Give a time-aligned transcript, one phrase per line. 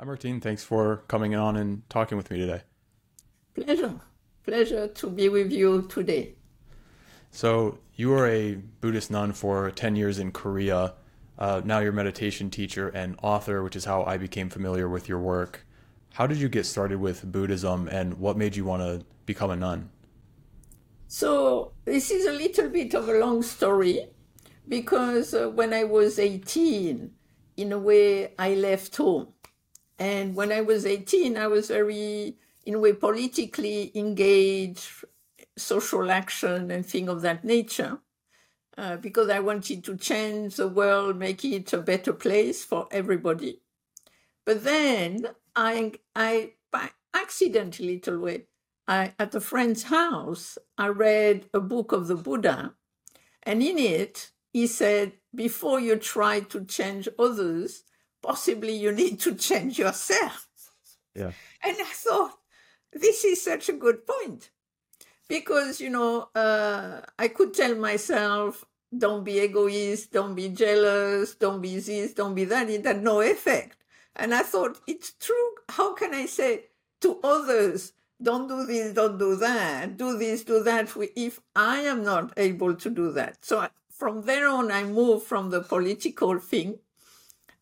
[0.00, 0.40] Hi, Martine.
[0.40, 2.62] Thanks for coming on and talking with me today.
[3.52, 3.94] Pleasure.
[4.44, 6.36] Pleasure to be with you today.
[7.32, 10.94] So, you were a Buddhist nun for 10 years in Korea.
[11.36, 15.08] Uh, now you're a meditation teacher and author, which is how I became familiar with
[15.08, 15.66] your work.
[16.14, 19.56] How did you get started with Buddhism and what made you want to become a
[19.56, 19.90] nun?
[21.08, 24.06] So, this is a little bit of a long story
[24.68, 27.10] because uh, when I was 18,
[27.56, 29.32] in a way, I left home.
[29.98, 35.04] And when I was 18, I was very, in a way, politically engaged,
[35.56, 37.98] social action and things of that nature,
[38.76, 43.60] uh, because I wanted to change the world, make it a better place for everybody.
[44.46, 48.44] But then I, I by accident, a little way,
[48.86, 52.74] I, at a friend's house, I read a book of the Buddha,
[53.42, 57.82] and in it, he said, before you try to change others,
[58.22, 60.48] possibly you need to change yourself.
[61.14, 61.32] Yeah.
[61.62, 62.38] And I thought,
[62.92, 64.50] this is such a good point.
[65.28, 68.64] Because, you know, uh, I could tell myself,
[68.96, 72.70] don't be egoist, don't be jealous, don't be this, don't be that.
[72.70, 73.76] It had no effect.
[74.16, 75.50] And I thought, it's true.
[75.68, 76.64] How can I say
[77.02, 82.02] to others, don't do this, don't do that, do this, do that, if I am
[82.02, 83.44] not able to do that?
[83.44, 86.78] So from there on, I moved from the political thing,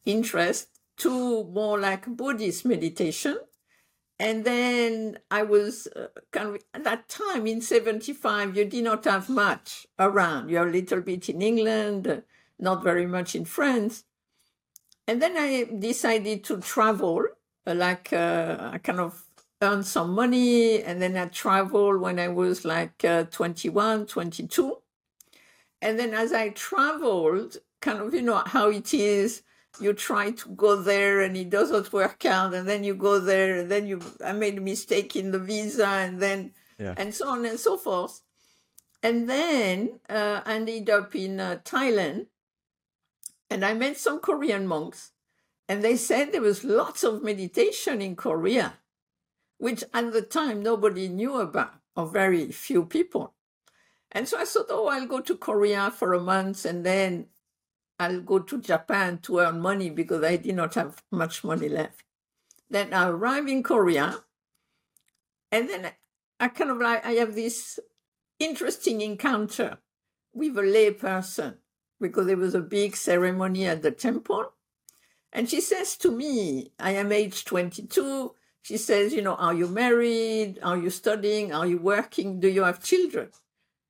[0.06, 0.68] interest,
[0.98, 3.38] to more like Buddhist meditation.
[4.18, 9.04] And then I was uh, kind of, at that time in 75, you did not
[9.04, 10.48] have much around.
[10.48, 12.20] You're a little bit in England, uh,
[12.58, 14.04] not very much in France.
[15.06, 17.26] And then I decided to travel,
[17.66, 19.22] uh, like uh, I kind of
[19.60, 20.82] earned some money.
[20.82, 24.78] And then I traveled when I was like uh, 21, 22.
[25.82, 29.42] And then as I traveled, kind of, you know, how it is,
[29.80, 32.54] you try to go there and it doesn't work out.
[32.54, 35.86] And then you go there and then you, I made a mistake in the visa
[35.86, 36.94] and then, Yeah.
[36.96, 38.22] and so on and so forth.
[39.02, 42.26] And then uh, I ended up in uh, Thailand
[43.50, 45.12] and I met some Korean monks
[45.68, 48.74] and they said there was lots of meditation in Korea,
[49.58, 53.34] which at the time nobody knew about or very few people.
[54.12, 57.26] And so I thought, oh, I'll go to Korea for a month and then
[57.98, 62.04] I'll go to Japan to earn money because I did not have much money left.
[62.68, 64.22] Then I arrive in Korea
[65.50, 65.92] and then
[66.38, 67.78] I kind of like, I have this
[68.38, 69.78] interesting encounter
[70.34, 71.58] with a lay person
[72.00, 74.52] because there was a big ceremony at the temple.
[75.32, 78.34] And she says to me, I am age 22.
[78.62, 80.58] She says, you know, are you married?
[80.62, 81.52] Are you studying?
[81.52, 82.40] Are you working?
[82.40, 83.30] Do you have children?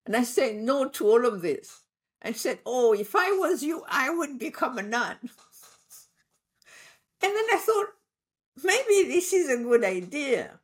[0.04, 1.82] And I say no to all of this.
[2.26, 5.16] And said, oh, if I was you, I would become a nun.
[5.22, 5.30] And
[7.22, 7.86] then I thought,
[8.64, 10.58] maybe this is a good idea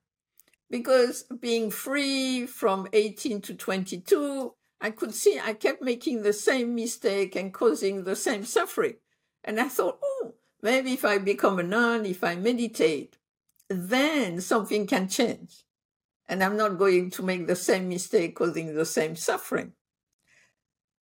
[0.68, 6.74] because being free from 18 to 22, I could see I kept making the same
[6.74, 8.96] mistake and causing the same suffering.
[9.44, 13.18] And I thought, oh, maybe if I become a nun, if I meditate,
[13.68, 15.62] then something can change.
[16.28, 19.74] And I'm not going to make the same mistake causing the same suffering.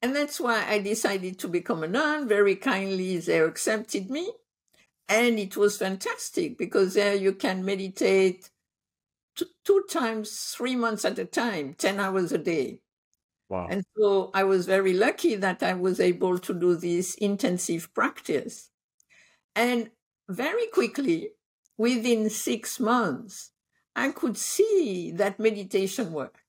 [0.02, 2.26] And that's why I decided to become a nun.
[2.28, 4.32] Very kindly, they accepted me.
[5.08, 8.50] And it was fantastic because there you can meditate
[9.36, 12.80] two, two times, three months at a time, 10 hours a day.
[13.48, 13.66] Wow.
[13.68, 18.70] And so I was very lucky that I was able to do this intensive practice.
[19.56, 19.90] And
[20.28, 21.32] very quickly,
[21.78, 23.52] within six months,
[23.96, 26.44] I could see that meditation work.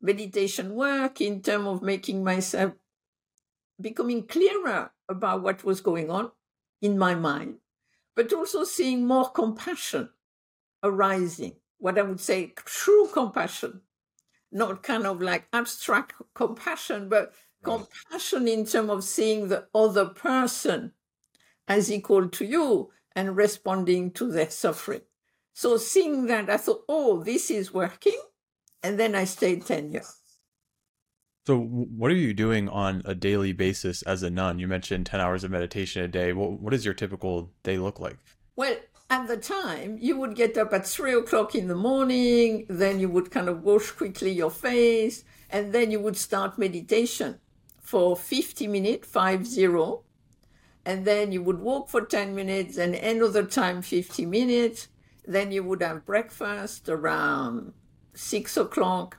[0.00, 2.72] Meditation work in terms of making myself
[3.80, 6.30] becoming clearer about what was going on
[6.82, 7.56] in my mind,
[8.14, 10.10] but also seeing more compassion
[10.82, 13.82] arising, what I would say true compassion,
[14.52, 17.32] not kind of like abstract compassion, but
[17.62, 17.80] Right.
[17.88, 20.92] compassion in terms of seeing the other person
[21.66, 25.02] as equal to you and responding to their suffering.
[25.54, 28.20] So seeing that, I thought, oh, this is working.
[28.82, 30.14] And then I stayed 10 years.
[31.46, 34.58] So, what are you doing on a daily basis as a nun?
[34.58, 36.34] You mentioned 10 hours of meditation a day.
[36.34, 38.18] What, what does your typical day look like?
[38.54, 38.76] Well,
[39.08, 43.08] at the time, you would get up at three o'clock in the morning, then you
[43.08, 47.38] would kind of wash quickly your face, and then you would start meditation
[47.80, 50.02] for 50 minutes, five zero.
[50.84, 54.88] And then you would walk for 10 minutes, and another time, 50 minutes.
[55.26, 57.72] Then you would have breakfast around
[58.18, 59.18] six o'clock.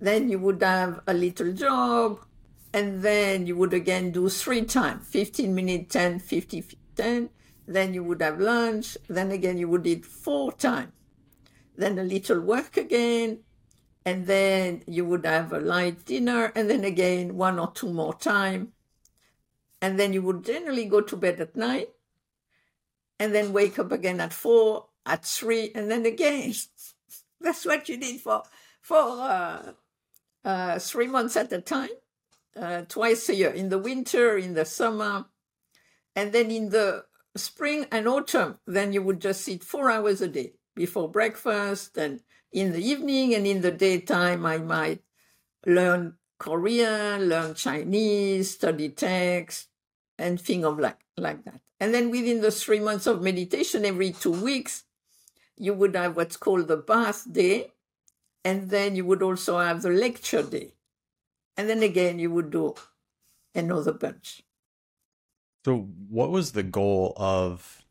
[0.00, 2.20] Then you would have a little job,
[2.72, 6.64] and then you would again do three times 15 minutes, 10, 50,
[6.96, 7.30] 10.
[7.66, 10.92] then you would have lunch, then again you would eat four times,
[11.76, 13.40] then a little work again,
[14.04, 18.14] and then you would have a light dinner, and then again one or two more
[18.14, 18.72] time,
[19.80, 21.90] and then you would generally go to bed at night,
[23.20, 26.54] and then wake up again at four, at three, and then again.
[27.44, 28.42] That's what you did for
[28.80, 29.72] for uh,
[30.44, 31.90] uh, three months at a time,
[32.56, 35.26] uh, twice a year, in the winter, in the summer,
[36.16, 37.04] and then in the
[37.36, 42.20] spring and autumn, then you would just sit four hours a day before breakfast and
[42.52, 45.02] in the evening and in the daytime, I might
[45.64, 49.68] learn Korean, learn Chinese, study text,
[50.18, 51.60] and think of like, like that.
[51.80, 54.84] And then within the three months of meditation, every two weeks,
[55.62, 57.70] you would have what's called the bath day.
[58.44, 60.74] And then you would also have the lecture day.
[61.56, 62.74] And then again, you would do
[63.54, 64.42] another bunch.
[65.64, 67.84] So, what was the goal of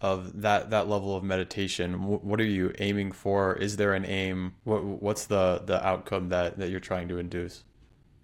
[0.00, 2.04] of that that level of meditation?
[2.06, 3.54] What are you aiming for?
[3.54, 4.54] Is there an aim?
[4.64, 7.62] What what's the the outcome that that you're trying to induce?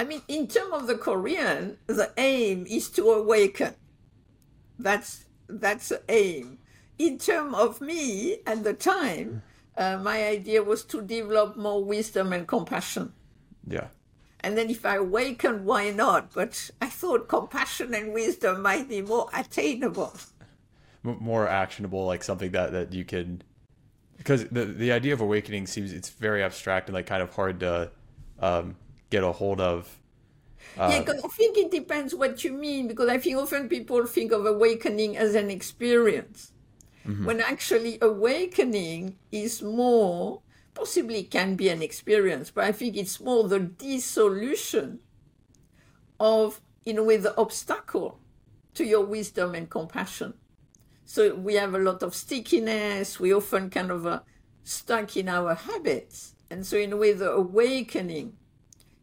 [0.01, 3.75] I mean, in terms of the Korean, the aim is to awaken.
[4.77, 6.59] That's that's the aim.
[6.99, 9.43] In terms of me at the time,
[9.77, 13.13] uh, my idea was to develop more wisdom and compassion.
[13.67, 13.89] Yeah.
[14.41, 16.33] And then if I awaken, why not?
[16.33, 20.15] But I thought compassion and wisdom might be more attainable.
[21.03, 23.43] More actionable, like something that, that you can,
[24.17, 27.61] because the, the idea of awakening seems, it's very abstract and like kind of hard
[27.61, 27.91] to
[28.41, 28.77] um,
[29.11, 29.97] get a hold of.
[30.77, 34.05] Uh, yeah, because I think it depends what you mean, because I think often people
[34.07, 36.53] think of awakening as an experience.
[37.09, 37.25] Mm-hmm.
[37.25, 40.43] When actually awakening is more
[40.75, 45.01] possibly can be an experience, but I think it's more the dissolution
[46.21, 48.21] of, in a way, the obstacle
[48.75, 50.35] to your wisdom and compassion.
[51.05, 53.19] So we have a lot of stickiness.
[53.19, 54.21] We often kind of uh,
[54.63, 56.35] stuck in our habits.
[56.51, 58.35] And so, in a way, the awakening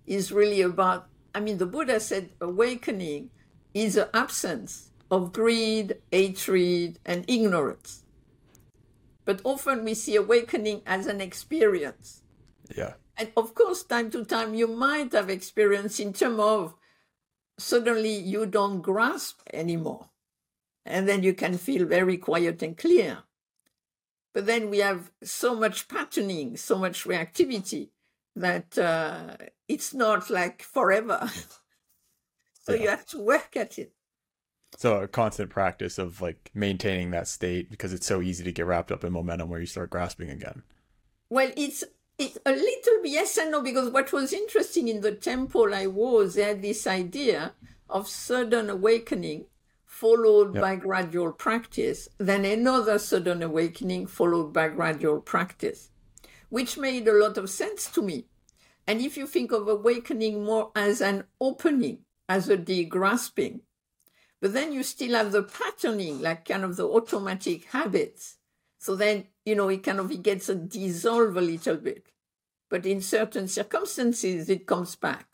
[0.06, 3.32] is really about, I mean, the Buddha said awakening
[3.74, 8.06] is the absence of greed, hatred, and ignorance
[9.26, 12.22] but often we see awakening as an experience.
[12.78, 12.94] Yeah.
[13.18, 16.76] And of course, time to time, you might have experience in terms of
[17.58, 20.10] suddenly you don't grasp anymore.
[20.86, 23.24] And then you can feel very quiet and clear.
[24.34, 27.90] But then we have so much patterning, so much reactivity
[28.36, 29.38] that uh,
[29.68, 31.32] it's not like forever.
[32.62, 32.82] so yeah.
[32.82, 33.94] you have to work at it
[34.78, 38.66] so a constant practice of like maintaining that state because it's so easy to get
[38.66, 40.64] wrapped up in momentum where you start grasping again
[41.30, 41.84] well it's
[42.18, 45.86] it's a little bit yes and no because what was interesting in the temple i
[45.86, 47.54] was they had this idea
[47.90, 49.46] of sudden awakening
[49.86, 50.62] followed yep.
[50.62, 55.90] by gradual practice then another sudden awakening followed by gradual practice
[56.50, 58.26] which made a lot of sense to me
[58.88, 63.60] and if you think of awakening more as an opening as a degrasping
[64.46, 68.36] but then you still have the patterning, like kind of the automatic habits.
[68.78, 72.12] So then, you know, it kind of it gets a dissolve a little bit.
[72.70, 75.26] But in certain circumstances, it comes back.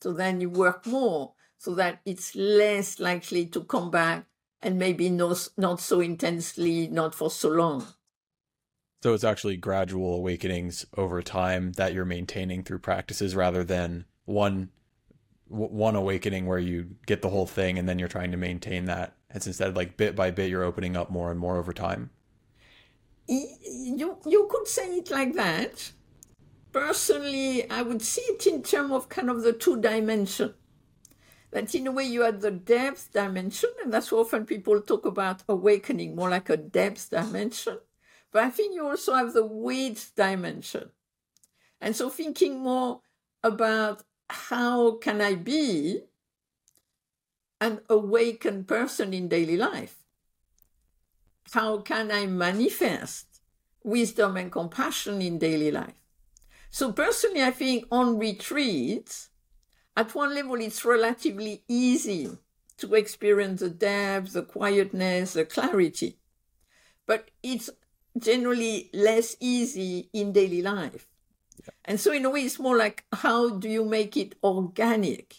[0.00, 4.26] So then you work more so that it's less likely to come back
[4.62, 7.84] and maybe not, not so intensely, not for so long.
[9.02, 14.70] So it's actually gradual awakenings over time that you're maintaining through practices rather than one
[15.50, 19.16] one awakening where you get the whole thing and then you're trying to maintain that.
[19.30, 22.10] It's instead like bit by bit you're opening up more and more over time.
[23.26, 25.92] You you could say it like that.
[26.72, 30.54] Personally, I would see it in terms of kind of the two dimension.
[31.50, 35.42] That in a way you had the depth dimension, and that's often people talk about
[35.48, 37.78] awakening, more like a depth dimension.
[38.30, 40.90] But I think you also have the width dimension.
[41.80, 43.00] And so thinking more
[43.42, 46.02] about how can I be
[47.60, 49.96] an awakened person in daily life?
[51.52, 53.40] How can I manifest
[53.82, 56.00] wisdom and compassion in daily life?
[56.70, 59.30] So personally, I think on retreats,
[59.96, 62.30] at one level, it's relatively easy
[62.76, 66.18] to experience the depth, the quietness, the clarity.
[67.06, 67.68] But it's
[68.16, 71.09] generally less easy in daily life.
[71.84, 75.36] And so, in a way, it's more like how do you make it organic?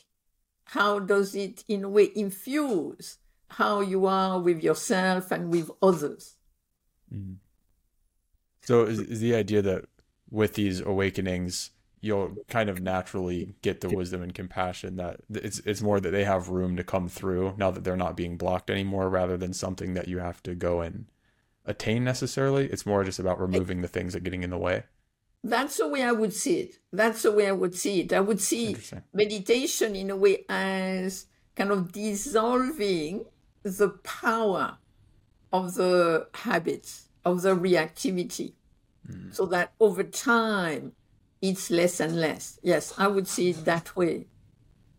[0.65, 3.17] How does it, in a way, infuse
[3.49, 6.37] how you are with yourself and with others?
[7.13, 7.37] Mm.
[8.61, 9.85] So, is, is the idea that
[10.29, 15.81] with these awakenings, you'll kind of naturally get the wisdom and compassion that it's it's
[15.81, 19.07] more that they have room to come through now that they're not being blocked anymore
[19.07, 21.05] rather than something that you have to go and
[21.65, 24.83] attain necessarily it's more just about removing the things that getting in the way
[25.43, 28.19] that's the way i would see it that's the way i would see it i
[28.19, 28.77] would see
[29.13, 33.25] meditation in a way as kind of dissolving
[33.63, 34.77] the power
[35.51, 38.53] of the habits of the reactivity
[39.07, 39.33] mm.
[39.33, 40.93] so that over time
[41.41, 42.59] it's less and less.
[42.61, 44.27] Yes, I would see it that way.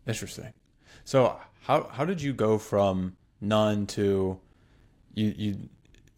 [0.07, 0.53] Interesting.
[1.05, 4.39] So how how did you go from nun to
[5.13, 5.69] you you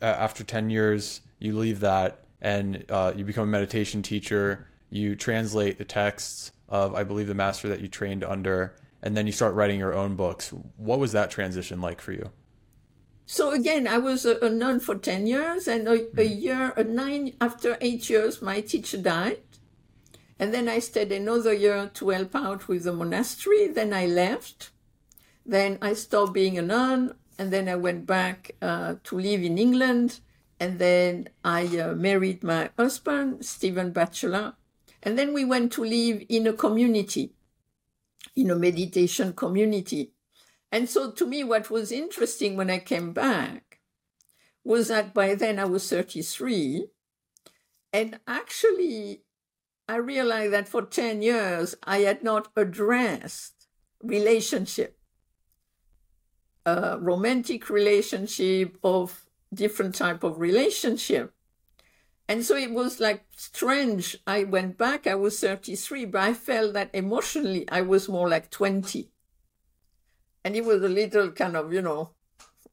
[0.01, 5.15] uh, after 10 years you leave that and uh, you become a meditation teacher you
[5.15, 9.33] translate the texts of i believe the master that you trained under and then you
[9.33, 12.31] start writing your own books what was that transition like for you
[13.25, 16.41] so again, I was a, nun for 10 years and a, a hmm.
[16.41, 19.39] year, a nine, after eight years, my teacher died.
[20.37, 23.67] And then I stayed another year to help out with the monastery.
[23.67, 24.69] Then I left.
[25.45, 27.15] Then I stopped being a nun.
[27.39, 30.19] And then I went back uh, to live in England.
[30.59, 34.53] And then I uh, married my husband, Stephen Batchelor.
[35.03, 37.33] And then we went to live in a community,
[38.35, 40.13] in a meditation community.
[40.71, 43.79] And so to me, what was interesting when I came back
[44.63, 46.87] was that by then I was 33.
[47.93, 49.21] And actually,
[49.87, 53.67] I realized that for 10 years, I had not addressed
[54.01, 54.97] relationship,
[56.65, 61.33] a romantic relationship of different type of relationship.
[62.27, 64.17] And so it was like strange.
[64.25, 68.49] I went back, I was 33, but I felt that emotionally I was more like
[68.49, 69.11] 20.
[70.43, 72.11] And it was a little kind of, you know,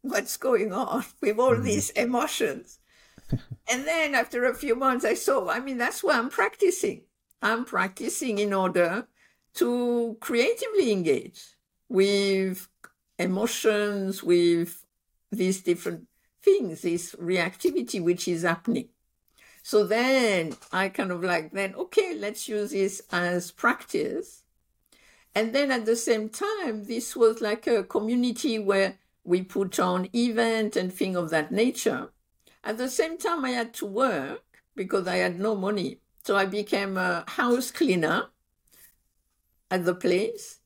[0.00, 1.64] what's going on with all mm-hmm.
[1.64, 2.78] these emotions?
[3.70, 7.02] and then after a few months, I saw, I mean, that's why I'm practicing.
[7.42, 9.06] I'm practicing in order
[9.54, 11.42] to creatively engage
[11.88, 12.68] with
[13.18, 14.84] emotions, with
[15.30, 16.06] these different
[16.42, 18.88] things, this reactivity which is happening.
[19.62, 24.42] So then I kind of like, then, okay, let's use this as practice.
[25.34, 30.08] And then at the same time, this was like a community where we put on
[30.14, 32.10] event and thing of that nature.
[32.64, 34.42] At the same time, I had to work
[34.74, 36.00] because I had no money.
[36.24, 38.26] So I became a house cleaner
[39.70, 40.58] at the place.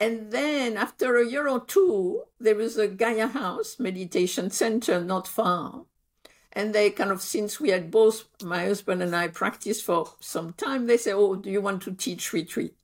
[0.00, 5.28] And then after a year or two, there was a Gaia House meditation center not
[5.28, 5.84] far.
[6.54, 10.54] And they kind of, since we had both my husband and I practiced for some
[10.54, 12.74] time, they said, Oh, do you want to teach retreat?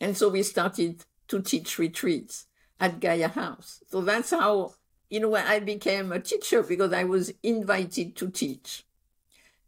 [0.00, 2.46] And so we started to teach retreats
[2.80, 3.84] at Gaia House.
[3.88, 4.74] So that's how,
[5.08, 8.84] in a way, I became a teacher because I was invited to teach.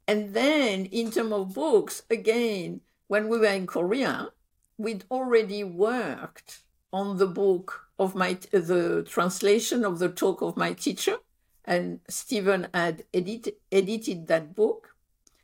[0.08, 4.30] And then in terms of books, again, when we were in Korea,
[4.76, 6.62] we'd already worked
[6.92, 11.16] on the book of my, the translation of the talk of my teacher.
[11.64, 14.94] And Stephen had edit, edited that book,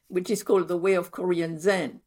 [0.09, 2.01] which is called The Way of Korean Zen.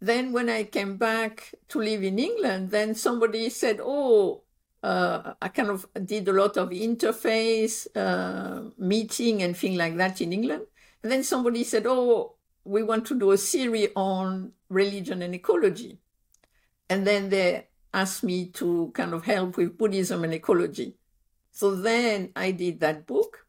[0.00, 4.42] Then when I came back to live in England, then somebody said, oh,
[4.82, 10.20] uh, I kind of did a lot of interface uh, meeting and things like that
[10.20, 10.66] in England.
[11.02, 15.98] And then somebody said, Oh, we want to do a series on religion and ecology.
[16.88, 20.96] And then they asked me to kind of help with Buddhism and ecology.
[21.50, 23.46] So then I did that book.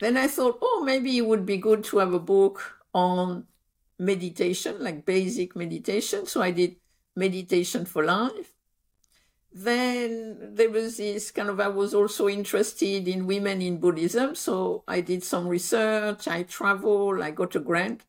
[0.00, 3.44] Then I thought, oh, maybe it would be good to have a book on
[3.98, 6.26] meditation, like basic meditation.
[6.26, 6.76] So I did
[7.16, 8.54] Meditation for Life.
[9.52, 14.36] Then there was this kind of, I was also interested in women in Buddhism.
[14.36, 18.04] So I did some research, I traveled, I got a grant.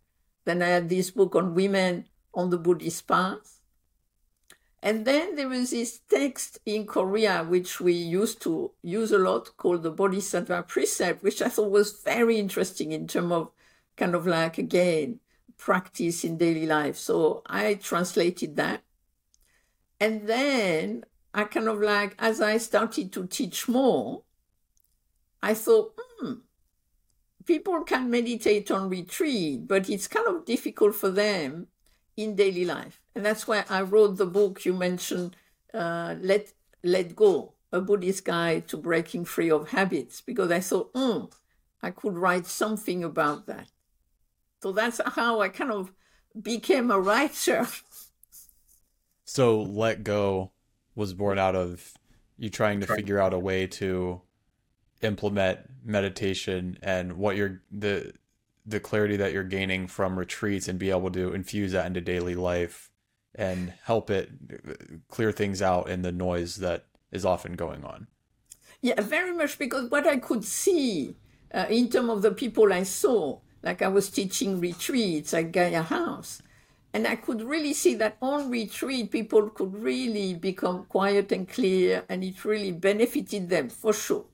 [0.45, 3.60] Then I had this book on women on the Buddhist path.
[4.83, 9.55] And then there was this text in Korea, which we used to use a lot,
[9.57, 13.51] called the Bodhisattva Precept, which I thought was very interesting in terms of
[13.95, 15.19] kind of like, again,
[15.57, 16.97] practice in daily life.
[16.97, 18.81] So I translated that.
[19.99, 24.23] And then I kind of like, as I started to teach more,
[25.43, 26.33] I thought, hmm,
[27.45, 31.67] people can meditate on retreat, but it's kind of difficult for them
[32.23, 33.01] in daily life.
[33.15, 35.35] And that's why I wrote the book you mentioned,
[35.73, 40.91] uh, Let, Let Go, a Buddhist guide to breaking free of habits, because I thought,
[40.95, 41.25] hmm,
[41.81, 43.67] I could write something about that.
[44.61, 45.91] So that's how I kind of
[46.39, 47.67] became a writer.
[49.23, 50.51] So let go
[50.93, 51.93] was born out of
[52.37, 54.21] you trying to figure out a way to
[55.01, 58.11] implement meditation and what you're the
[58.65, 62.35] the clarity that you're gaining from retreats and be able to infuse that into daily
[62.35, 62.91] life
[63.33, 64.29] and help it
[65.07, 68.07] clear things out in the noise that is often going on.
[68.81, 71.15] Yeah, very much because what I could see
[71.53, 75.83] uh, in terms of the people I saw, like I was teaching retreats at Gaia
[75.83, 76.41] House,
[76.93, 82.03] and I could really see that on retreat, people could really become quiet and clear,
[82.09, 84.25] and it really benefited them for sure.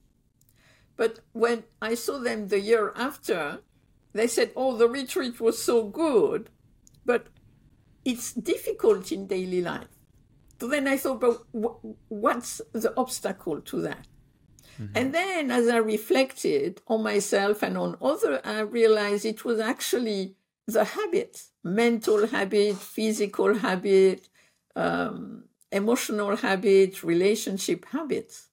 [0.96, 3.60] But when I saw them the year after,
[4.18, 6.50] they said, Oh, the retreat was so good,
[7.06, 7.28] but
[8.04, 9.88] it's difficult in daily life.
[10.60, 11.42] So then I thought, but
[12.08, 14.08] what's the obstacle to that?
[14.82, 14.98] Mm-hmm.
[14.98, 20.36] And then as I reflected on myself and on others, I realized it was actually
[20.68, 24.30] the habits, mental habit, physical habit,
[24.76, 28.50] um, emotional habit, relationship habits.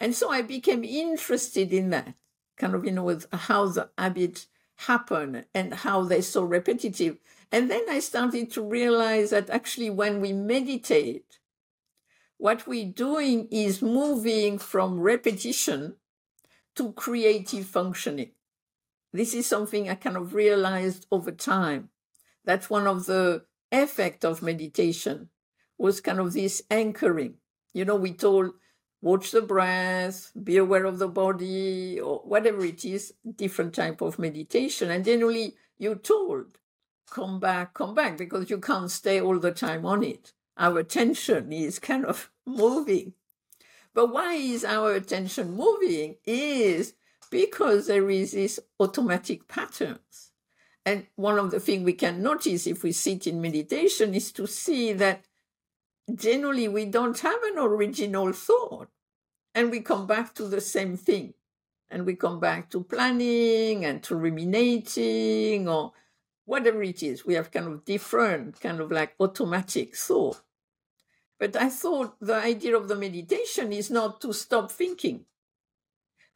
[0.00, 2.14] And so I became interested in that,
[2.56, 4.46] kind of, you know, with how the habits
[4.86, 7.18] happen and how they're so repetitive.
[7.50, 11.38] And then I started to realize that actually when we meditate,
[12.38, 15.96] what we're doing is moving from repetition
[16.76, 18.32] to creative functioning.
[19.12, 21.90] This is something I kind of realized over time.
[22.44, 25.28] That's one of the effect of meditation
[25.78, 27.34] was kind of this anchoring.
[27.74, 28.52] You know, we told
[29.02, 34.18] watch the breath, be aware of the body, or whatever it is, different type of
[34.18, 34.90] meditation.
[34.90, 36.58] And generally you're told,
[37.10, 40.32] come back, come back, because you can't stay all the time on it.
[40.56, 43.14] Our attention is kind of moving.
[43.92, 46.16] But why is our attention moving?
[46.24, 46.94] Is
[47.30, 50.32] because there is this automatic patterns.
[50.84, 54.46] And one of the things we can notice if we sit in meditation is to
[54.46, 55.24] see that
[56.14, 58.88] generally we don't have an original thought.
[59.54, 61.34] And we come back to the same thing.
[61.90, 65.92] And we come back to planning and to ruminating or
[66.46, 67.26] whatever it is.
[67.26, 70.40] We have kind of different, kind of like automatic thought.
[71.38, 75.26] But I thought the idea of the meditation is not to stop thinking,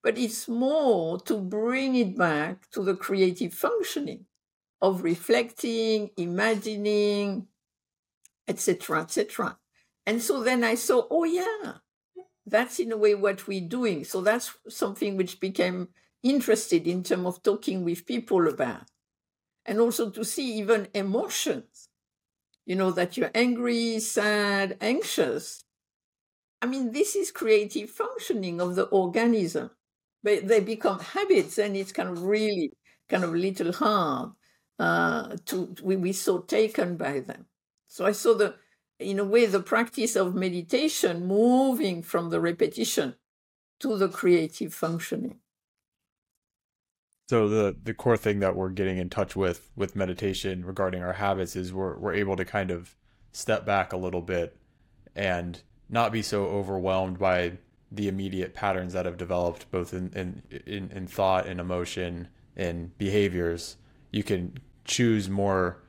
[0.02, 4.26] but it's more to bring it back to the creative functioning
[4.82, 7.46] of reflecting, imagining,
[8.48, 9.58] etc., etc.
[10.06, 11.74] And so then I saw, oh yeah,
[12.46, 14.04] that's in a way what we're doing.
[14.04, 15.88] So that's something which became
[16.22, 18.84] interested in terms of talking with people about,
[19.66, 21.88] and also to see even emotions
[22.66, 25.64] you know, that you're angry, sad, anxious.
[26.60, 29.70] I mean, this is creative functioning of the organism.
[30.22, 32.72] But they become habits and it's kind of really
[33.08, 34.30] kind of little hard
[34.78, 37.46] uh, to, we, we so taken by them.
[37.86, 38.56] So I saw the,
[38.98, 43.14] in a way, the practice of meditation moving from the repetition
[43.80, 45.40] to the creative functioning.
[47.28, 51.14] So the the core thing that we're getting in touch with with meditation regarding our
[51.14, 52.94] habits is we're we're able to kind of
[53.32, 54.56] step back a little bit
[55.14, 57.58] and not be so overwhelmed by
[57.90, 62.96] the immediate patterns that have developed both in in in, in thought and emotion and
[62.96, 63.76] behaviors.
[64.12, 65.82] You can choose more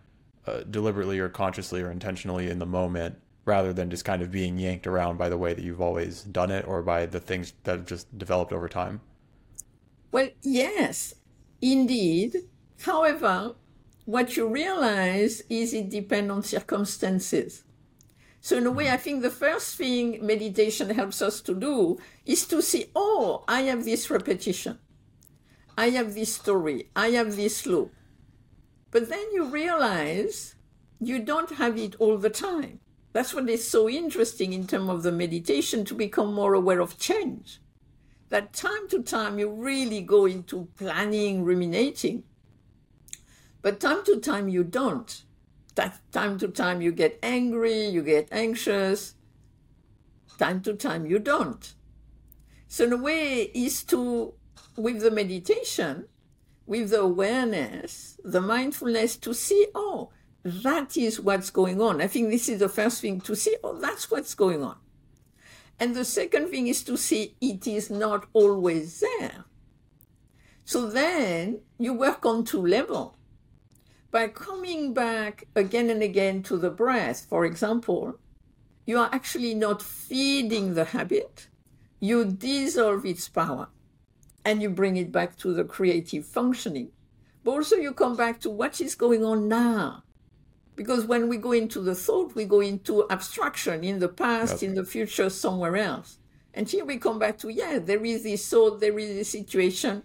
[0.47, 4.57] uh, deliberately or consciously or intentionally in the moment rather than just kind of being
[4.57, 7.77] yanked around by the way that you've always done it or by the things that
[7.77, 8.99] have just developed over time.
[10.11, 11.13] Well, yes,
[11.61, 12.43] Indeed.
[12.81, 13.55] However,
[14.05, 17.63] what you realize is it depends on circumstances.
[18.39, 22.45] So in a way, I think the first thing meditation helps us to do is
[22.47, 24.77] to see, oh, I have this repetition.
[25.77, 26.89] I have this story.
[26.95, 27.91] I have this loop.
[28.97, 30.55] But then you realize
[30.99, 32.79] you don't have it all the time.
[33.13, 36.97] That's what is so interesting in terms of the meditation to become more aware of
[36.97, 37.61] change
[38.29, 42.23] that time to time you really go into planning, ruminating.
[43.61, 45.23] But time to time you don't.
[45.75, 49.13] That time to time you get angry, you get anxious.
[50.39, 51.75] Time to time you don't.
[52.67, 54.33] So in a way is to,
[54.75, 56.07] with the meditation,
[56.67, 60.11] with the awareness, the mindfulness to see, oh,
[60.43, 62.01] that is what's going on.
[62.01, 64.75] I think this is the first thing to see, oh, that's what's going on.
[65.79, 69.45] And the second thing is to see it is not always there.
[70.65, 73.13] So then you work on two levels.
[74.11, 78.19] By coming back again and again to the breath, for example,
[78.85, 81.47] you are actually not feeding the habit,
[81.99, 83.67] you dissolve its power
[84.47, 86.89] and you bring it back to the creative functioning.
[87.43, 90.03] But also you come back to what is going on now.
[90.73, 94.69] Because when we go into the thought, we go into abstraction in the past, yep.
[94.69, 96.19] in the future, somewhere else.
[96.53, 100.03] And here we come back to, yeah, there is this thought, there is this situation,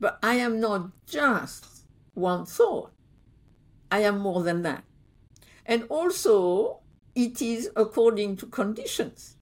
[0.00, 2.92] but I am not just one thought.
[3.90, 4.84] I am more than that.
[5.66, 6.80] And also,
[7.14, 9.36] it is according to conditions.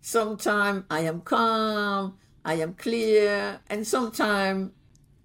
[0.00, 4.72] Sometimes I am calm, I am clear, and sometimes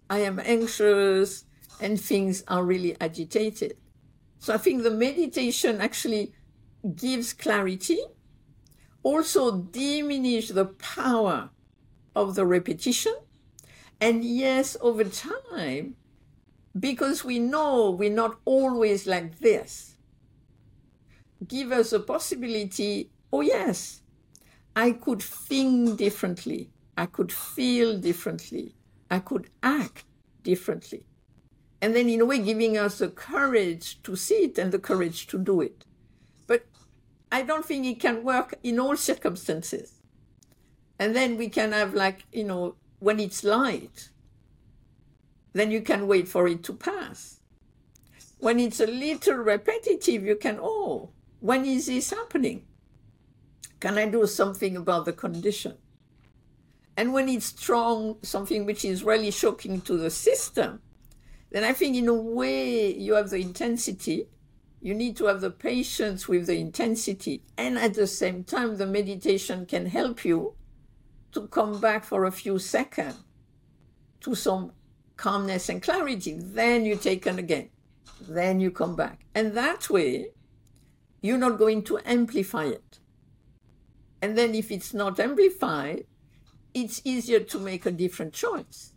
[0.10, 1.46] I am anxious
[1.82, 3.78] and things are really agitated.
[4.40, 6.34] So I think the meditation actually
[6.96, 8.00] gives clarity,
[9.04, 11.50] also diminish the power
[12.16, 13.16] of the repetition.
[14.00, 15.96] And yes, over time,
[16.80, 19.98] because we know we're not always like this,
[21.46, 24.02] give us a possibility, oh yes,
[24.76, 26.72] I could think differently.
[27.00, 28.76] I could feel differently.
[29.10, 30.04] I could act
[30.44, 31.06] differently.
[31.82, 35.26] And then, in a way, giving us the courage to see it and the courage
[35.28, 35.86] to do it.
[36.46, 36.66] But
[37.32, 40.02] I don't think it can work in all circumstances.
[41.00, 44.10] And then we can have, like, you know, when it's light,
[45.54, 47.40] then you can wait for it to pass.
[48.40, 52.66] When it's a little repetitive, you can, oh, when is this happening?
[53.80, 55.78] Can I do something about the condition?
[57.00, 60.82] And when it's strong, something which is really shocking to the system,
[61.50, 64.28] then I think in a way you have the intensity.
[64.82, 67.42] You need to have the patience with the intensity.
[67.58, 70.56] And at the same time, the meditation can help you
[71.32, 73.24] to come back for a few seconds
[74.20, 74.74] to some
[75.16, 76.34] calmness and clarity.
[76.38, 77.70] Then you take it again.
[78.20, 79.24] Then you come back.
[79.34, 80.32] And that way,
[81.22, 83.00] you're not going to amplify it.
[84.22, 86.04] And then if it's not amplified,
[86.74, 88.94] it's easier to make a different choice.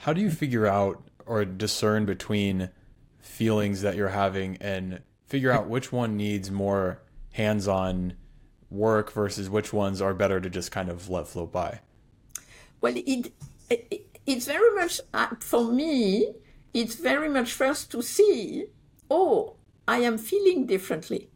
[0.00, 2.70] How do you figure out or discern between
[3.18, 7.00] feelings that you're having and figure out which one needs more
[7.32, 8.14] hands on
[8.70, 11.80] work versus which ones are better to just kind of let flow by?
[12.80, 13.32] Well, it,
[13.70, 16.34] it it's very much, uh, for me,
[16.72, 18.66] it's very much first to see,
[19.10, 21.30] oh, I am feeling differently.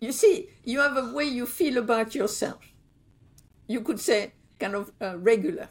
[0.00, 2.60] You see, you have a way you feel about yourself.
[3.66, 5.68] You could say kind of uh, regular.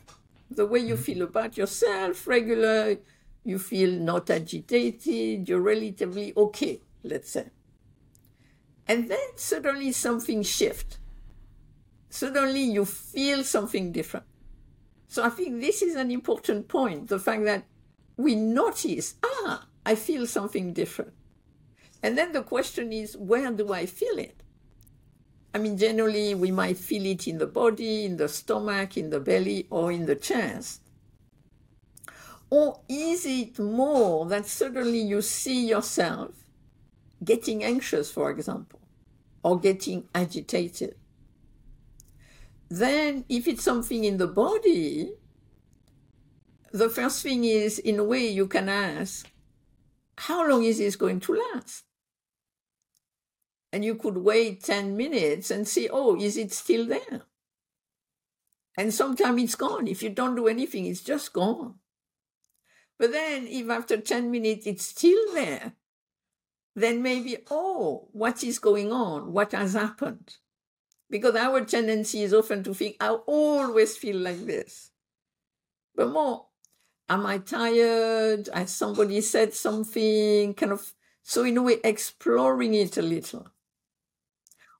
[0.52, 2.98] The way you feel about yourself, regular,
[3.44, 7.48] you feel not agitated, you're relatively okay, let's say.
[8.88, 10.98] And then suddenly something shifts.
[12.10, 14.26] Suddenly you feel something different.
[15.08, 17.65] So I think this is an important point the fact that
[18.18, 21.13] we notice, ah, I feel something different.
[22.02, 24.42] And then the question is, where do I feel it?
[25.54, 29.20] I mean, generally, we might feel it in the body, in the stomach, in the
[29.20, 30.82] belly, or in the chest.
[32.52, 36.32] Or is it more that suddenly you see yourself
[37.24, 38.80] getting anxious, for example,
[39.44, 40.96] or getting agitated?
[42.70, 45.12] Then, if it's something in the body,
[46.72, 49.28] the first thing is, in a way, you can ask,
[50.18, 51.86] how long is this going to last?
[53.71, 57.23] And you could wait 10 minutes and see, oh, is it still there?
[58.77, 59.88] And sometimes it's gone.
[59.88, 61.75] If you don't do anything, it's just gone.
[62.97, 65.73] But then, if after 10 minutes it's still there,
[66.75, 69.34] then maybe, oh, what is going on?
[69.34, 70.36] What has happened?
[71.10, 74.91] Because our tendency is often to think, I always feel like this.
[75.95, 76.45] But more,
[77.10, 78.49] am I tired?
[78.53, 80.53] Has somebody said something?
[80.53, 83.47] Kind of, so in a way, exploring it a little.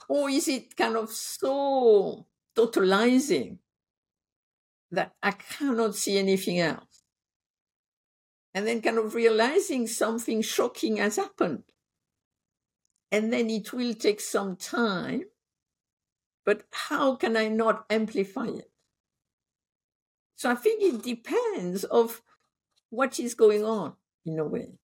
[0.10, 2.26] Or is it kind of so
[2.58, 3.60] totalizing
[4.92, 7.04] that I cannot see anything else?
[8.56, 11.64] And then kind of realizing something shocking has happened.
[13.12, 15.26] And then it will take some time,
[16.44, 18.72] but how can I not amplify it?
[20.36, 22.24] So I think it depends of
[22.90, 23.94] what is going on
[24.26, 24.80] in a way.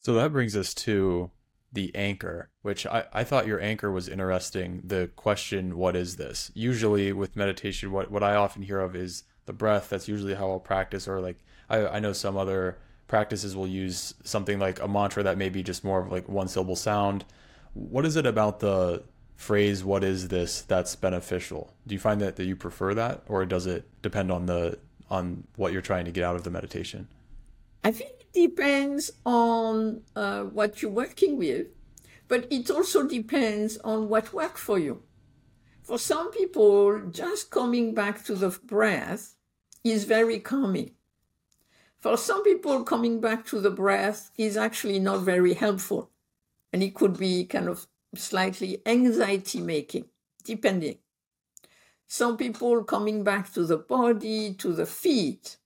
[0.00, 1.30] So that brings us to
[1.76, 4.80] the anchor, which I, I thought your anchor was interesting.
[4.82, 6.50] The question, what is this?
[6.54, 9.90] Usually with meditation, what, what I often hear of is the breath.
[9.90, 11.36] That's usually how I'll practice, or like
[11.68, 15.62] I, I know some other practices will use something like a mantra that may be
[15.62, 17.26] just more of like one syllable sound.
[17.74, 19.04] What is it about the
[19.36, 21.74] phrase what is this that's beneficial?
[21.86, 24.78] Do you find that, that you prefer that or does it depend on the
[25.10, 27.06] on what you're trying to get out of the meditation?
[27.84, 31.68] I think depends on uh, what you're working with,
[32.28, 35.02] but it also depends on what works for you.
[35.82, 39.36] For some people, just coming back to the breath
[39.82, 40.90] is very calming.
[41.98, 46.10] For some people, coming back to the breath is actually not very helpful.
[46.72, 50.06] And it could be kind of slightly anxiety making,
[50.44, 50.98] depending.
[52.06, 55.56] Some people coming back to the body, to the feet,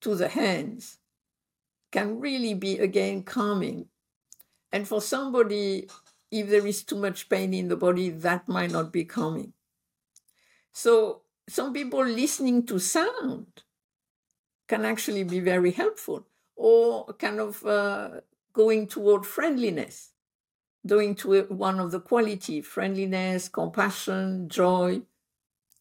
[0.00, 0.97] to the hands
[1.90, 3.86] can really be again calming.
[4.72, 5.88] And for somebody,
[6.30, 9.54] if there is too much pain in the body, that might not be calming.
[10.72, 13.62] So some people listening to sound
[14.68, 18.20] can actually be very helpful or kind of uh,
[18.52, 20.10] going toward friendliness,
[20.86, 25.00] going to one of the quality, friendliness, compassion, joy,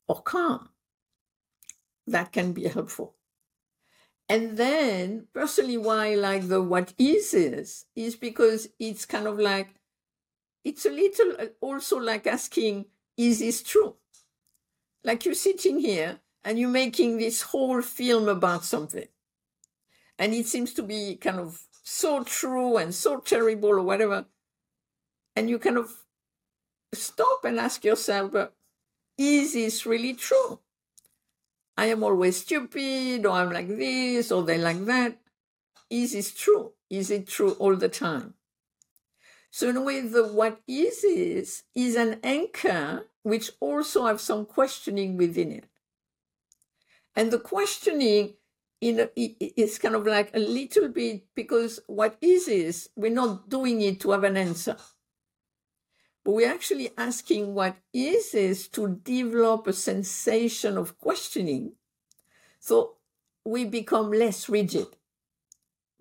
[0.08, 0.70] or calm.
[2.06, 3.17] That can be helpful.
[4.30, 9.40] And then, personally, why I like the what is is, is because it's kind of
[9.40, 9.76] like,
[10.66, 12.86] it's a little uh, also like asking,
[13.16, 13.96] is this true?
[15.04, 19.08] Like you're sitting here and you're making this whole film about something.
[20.20, 24.26] And it seems to be kind of so true and so terrible or whatever.
[25.38, 25.92] And you kind of
[26.94, 28.54] stop and ask yourself, but
[29.18, 30.60] is this really true?
[31.78, 35.20] I am always stupid, or I'm like this, or they like that.
[35.90, 36.74] Is this true?
[36.90, 38.34] Is it true all the time?
[39.52, 44.46] So in a way, the what is is is an anchor which also have some
[44.46, 45.66] questioning within it.
[47.16, 48.36] And the questioning
[48.82, 53.50] in a, is kind of like a little bit because what is is we're not
[53.50, 54.78] doing it to have an answer.
[56.28, 61.72] But we're actually asking what is is to develop a sensation of questioning.
[62.60, 62.96] So
[63.46, 64.88] we become less rigid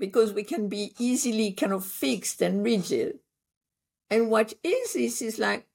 [0.01, 3.21] because we can be easily kind of fixed and rigid.
[4.11, 5.69] And what is is is like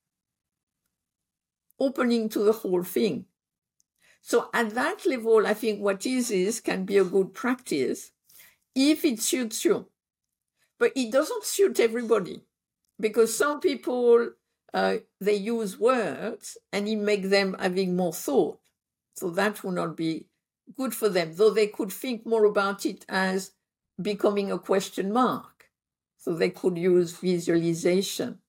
[1.80, 3.28] opening to the whole thing.
[4.22, 8.12] So at that level, I think what is is can be a good practice
[8.76, 9.88] if it suits you.
[10.78, 12.42] But it doesn't suit everybody
[13.00, 14.32] because some people
[14.74, 18.60] uh, they use words and it make them having more thought.
[19.16, 20.28] So that will not be
[20.78, 23.52] good for them, though they could think more about it as
[24.02, 25.70] becoming a question mark.
[26.18, 28.40] So they could use visualization.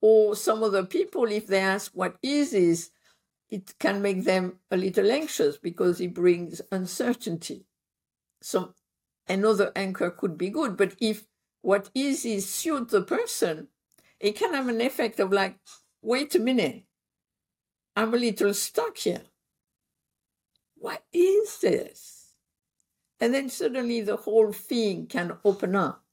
[0.00, 2.90] Or some other people, if they ask what is is,
[3.48, 7.66] it can make them a little anxious because it brings uncertainty.
[8.40, 8.74] So
[9.28, 11.24] another anchor could be good, but if
[11.60, 13.68] what is is suit the person,
[14.22, 15.58] it can have an effect of like,
[16.00, 16.84] wait a minute,
[17.96, 19.22] I'm a little stuck here.
[20.76, 22.32] What is this?
[23.20, 26.04] And then suddenly the whole thing can open up.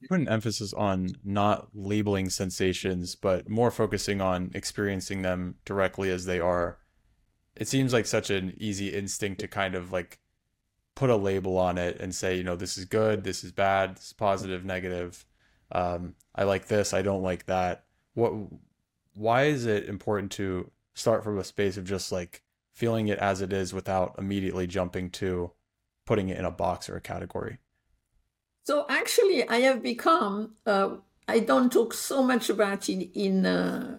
[0.00, 6.10] You put an emphasis on not labeling sensations, but more focusing on experiencing them directly
[6.10, 6.78] as they are.
[7.56, 10.18] It seems like such an easy instinct to kind of like
[10.94, 13.96] put a label on it and say, you know, this is good, this is bad,
[13.96, 15.24] this is positive, negative.
[15.72, 17.84] Um, I like this, I don't like that.
[18.14, 18.32] What?
[19.14, 23.40] Why is it important to start from a space of just like feeling it as
[23.40, 25.52] it is without immediately jumping to
[26.04, 27.58] putting it in a box or a category?
[28.64, 30.54] So actually, I have become.
[30.66, 33.98] Uh, I don't talk so much about it in uh,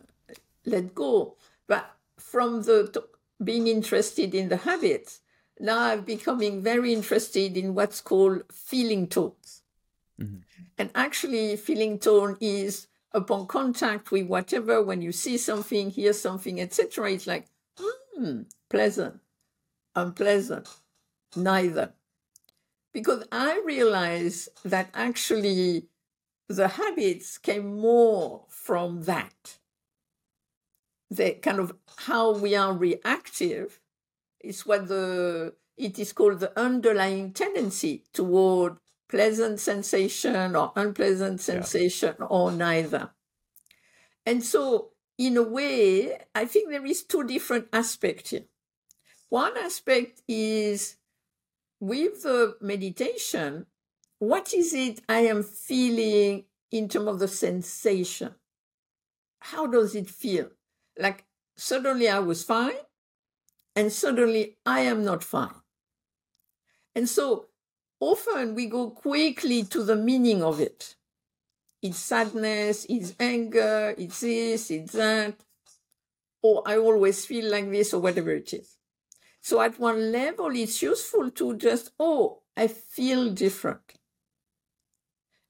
[0.66, 1.36] Let Go,
[1.68, 3.04] but from the
[3.44, 5.22] being interested in the habits,
[5.60, 9.62] now I'm becoming very interested in what's called feeling tones.
[10.20, 10.38] Mm-hmm.
[10.78, 16.60] And actually, feeling tone is upon contact with whatever, when you see something, hear something,
[16.60, 17.46] etc., it's like,
[17.80, 19.22] hmm, pleasant,
[19.96, 20.68] unpleasant,
[21.36, 21.94] neither.
[22.94, 25.88] Because I realize that actually
[26.48, 29.58] the habits came more from that.
[31.10, 33.80] The kind of how we are reactive
[34.46, 38.78] is what the it is called the underlying tendency toward
[39.10, 42.26] pleasant sensation or unpleasant sensation yeah.
[42.26, 43.12] or neither.
[44.26, 48.46] And so, in a way, I think there is two different aspects here.
[49.30, 50.98] One aspect is
[51.80, 53.66] with the meditation,
[54.20, 58.34] what is it I am feeling in terms of the sensation?
[59.40, 60.50] How does it feel?
[60.98, 62.78] Like suddenly I was fine,
[63.76, 65.62] and suddenly I am not fine.
[66.96, 67.48] And so
[68.00, 70.96] often we go quickly to the meaning of it.
[71.82, 75.36] It's sadness, it's anger, it's this, it's that.
[76.42, 78.78] Or I always feel like this, or whatever it is.
[79.42, 83.94] So at one level, it's useful to just, oh, I feel different.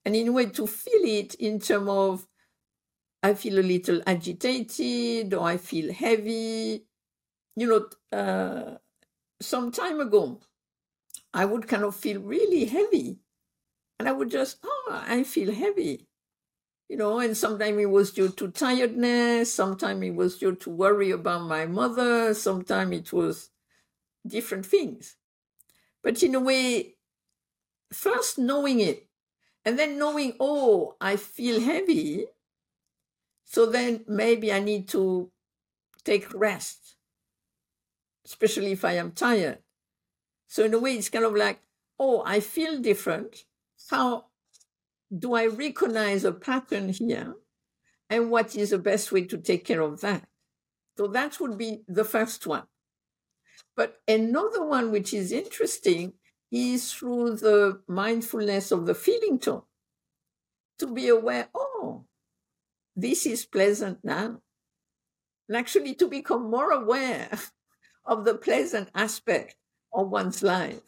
[0.04, 2.28] And in a way, to feel it in terms of,
[3.24, 6.84] I feel a little agitated, or I feel heavy.
[7.56, 8.78] You know, uh,
[9.42, 10.42] some time ago,
[11.34, 13.20] I would kind of feel really heavy.
[14.00, 16.08] And I would just, oh, I feel heavy.
[16.90, 21.12] you know, and sometimes it was due to tiredness, sometimes it was due to worry
[21.12, 23.50] about my mother, sometimes it was
[24.28, 25.18] different things.
[26.04, 26.96] But in a way,
[27.94, 29.08] first knowing it,
[29.66, 32.28] and then knowing, oh, I feel heavy,
[33.46, 35.32] so then maybe I need to
[36.06, 36.95] take rest,
[38.26, 39.60] especially if I am tired.
[40.48, 41.62] So in a way, it's kind of like,
[42.00, 43.46] oh, I feel different.
[43.90, 44.26] How
[45.16, 47.36] do I recognize a pattern here?
[48.10, 50.28] And what is the best way to take care of that?
[50.98, 52.64] So that would be the first one.
[53.76, 56.14] But another one which is interesting
[56.52, 59.64] is through the mindfulness of the feeling tone
[60.80, 62.06] to be aware, oh,
[62.96, 64.42] this is pleasant now.
[65.48, 67.30] And actually to become more aware
[68.06, 69.56] of the pleasant aspect
[69.94, 70.82] of one's life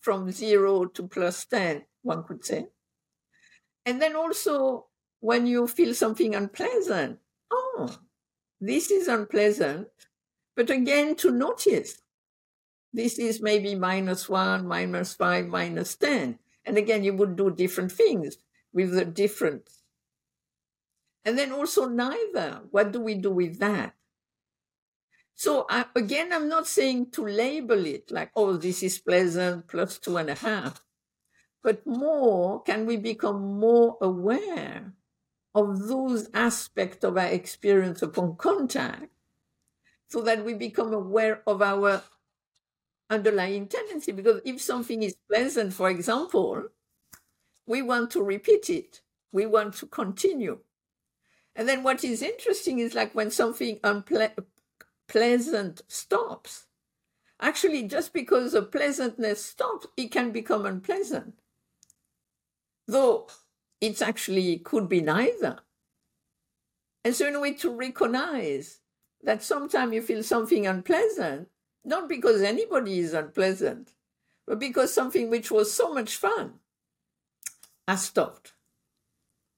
[0.00, 2.66] from zero to plus 10, one could say.
[3.86, 4.86] And then also
[5.20, 7.18] when you feel something unpleasant,
[7.50, 7.98] oh,
[8.60, 9.88] this is unpleasant.
[10.56, 12.02] But again, to notice
[12.92, 16.38] this is maybe minus one, minus five, minus 10.
[16.64, 18.38] And again, you would do different things
[18.72, 19.82] with the difference.
[21.24, 22.62] And then also neither.
[22.70, 23.94] What do we do with that?
[25.38, 29.96] So I, again, I'm not saying to label it like, oh, this is pleasant plus
[29.96, 30.84] two and a half,
[31.62, 34.94] but more, can we become more aware
[35.54, 39.12] of those aspects of our experience upon contact
[40.08, 42.02] so that we become aware of our
[43.08, 44.10] underlying tendency?
[44.10, 46.64] Because if something is pleasant, for example,
[47.64, 49.02] we want to repeat it.
[49.30, 50.58] We want to continue.
[51.54, 54.44] And then what is interesting is like when something unpleasant
[55.08, 56.66] pleasant stops.
[57.40, 61.38] Actually, just because the pleasantness stops, it can become unpleasant.
[62.86, 63.28] Though
[63.80, 65.60] it actually could be neither.
[67.04, 68.80] And so, in a way, to recognize
[69.22, 71.48] that sometimes you feel something unpleasant,
[71.84, 73.92] not because anybody is unpleasant,
[74.46, 76.54] but because something which was so much fun
[77.86, 78.52] has stopped.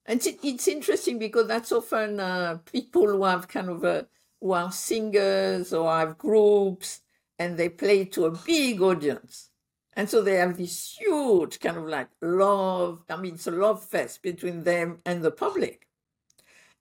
[0.06, 4.06] And it's interesting because that's often uh, people who have kind of a
[4.40, 7.02] who are singers or have groups
[7.38, 9.50] and they play to a big audience.
[9.94, 13.84] And so they have this huge kind of like love, I mean, it's a love
[13.84, 15.88] fest between them and the public.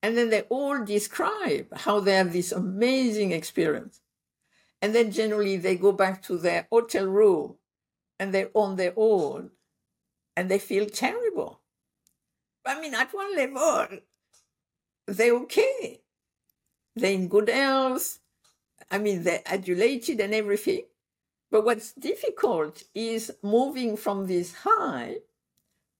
[0.01, 4.01] And then they all describe how they have this amazing experience.
[4.81, 7.55] And then generally they go back to their hotel room
[8.19, 9.51] and they're on their own
[10.37, 11.59] and they feel terrible.
[12.65, 13.99] I mean, at one level,
[15.07, 16.01] they're okay
[16.95, 18.19] they're in good health.
[18.91, 20.83] I mean, they're adulated and everything.
[21.51, 25.17] But what's difficult is moving from this high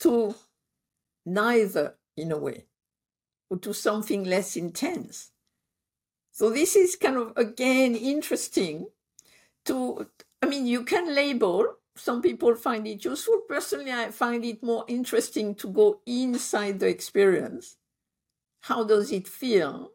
[0.02, 0.36] to
[1.26, 2.66] neither, in a way,
[3.50, 5.32] or to something less intense.
[6.32, 8.88] So this is kind of, again, interesting
[9.66, 10.08] to,
[10.42, 11.76] I mean, you can label.
[11.96, 13.42] Some people find it useful.
[13.48, 17.78] Personally, I find it more interesting to go inside the experience.
[18.62, 19.92] How does it feel?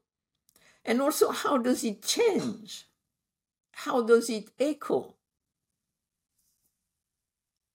[0.84, 2.86] And also, how does it change?
[3.72, 5.16] How does it echo?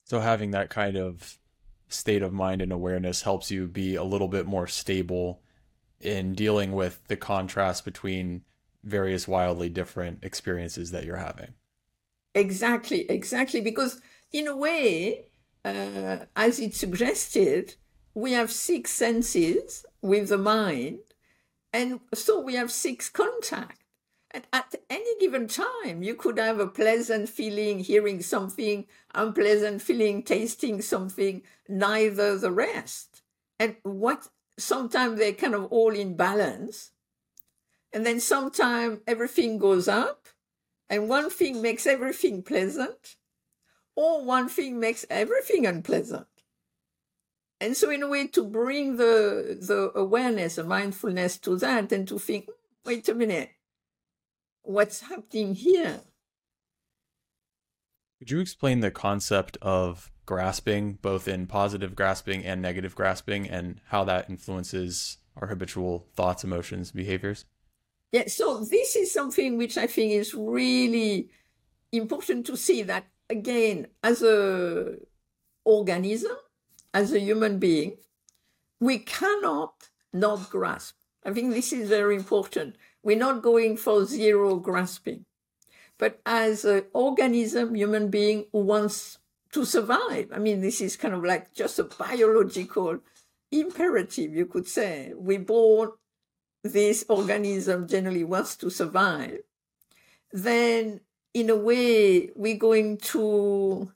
[0.04, 1.38] So, having that kind of
[1.88, 5.42] state of mind and awareness helps you be a little bit more stable
[6.00, 8.44] in dealing with the contrast between
[8.84, 11.54] various wildly different experiences that you're having.
[12.36, 13.60] Exactly, exactly.
[13.60, 15.26] Because, in a way,
[15.66, 17.76] uh, as it suggested,
[18.14, 21.00] we have six senses with the mind
[21.74, 23.84] and so we have six contact.
[24.32, 30.22] And at any given time, you could have a pleasant feeling hearing something, unpleasant feeling
[30.22, 33.24] tasting something, neither the rest.
[33.60, 34.28] And what
[34.58, 36.92] sometimes they're kind of all in balance.
[37.92, 40.28] And then sometimes everything goes up,
[40.90, 43.16] and one thing makes everything pleasant,
[43.96, 46.28] or one thing makes everything unpleasant.
[47.62, 52.08] And so, in a way, to bring the the awareness, the mindfulness to that, and
[52.08, 52.50] to think,
[52.86, 53.52] wait a minute,
[54.62, 56.02] what's happening here?
[58.20, 63.82] Could you explain the concept of grasping, both in positive grasping and negative grasping, and
[63.88, 67.46] how that influences our habitual thoughts, emotions, behaviors?
[68.12, 71.30] Yeah, so this is something which I think is really
[71.92, 74.96] important to see that again, as a
[75.64, 76.36] organism,
[76.94, 77.98] as a human being,
[78.80, 80.96] we cannot not grasp.
[81.26, 82.76] I think this is very important.
[83.04, 85.26] We're not going for zero grasping.
[85.98, 89.20] But as an organism, human being wants
[89.52, 93.00] to survive, I mean, this is kind of like just a biological
[93.52, 95.14] imperative, you could say.
[95.16, 95.92] We born
[96.64, 99.40] this organism generally wants to survive.
[100.32, 101.02] Then,
[101.34, 103.92] in a way, we're going to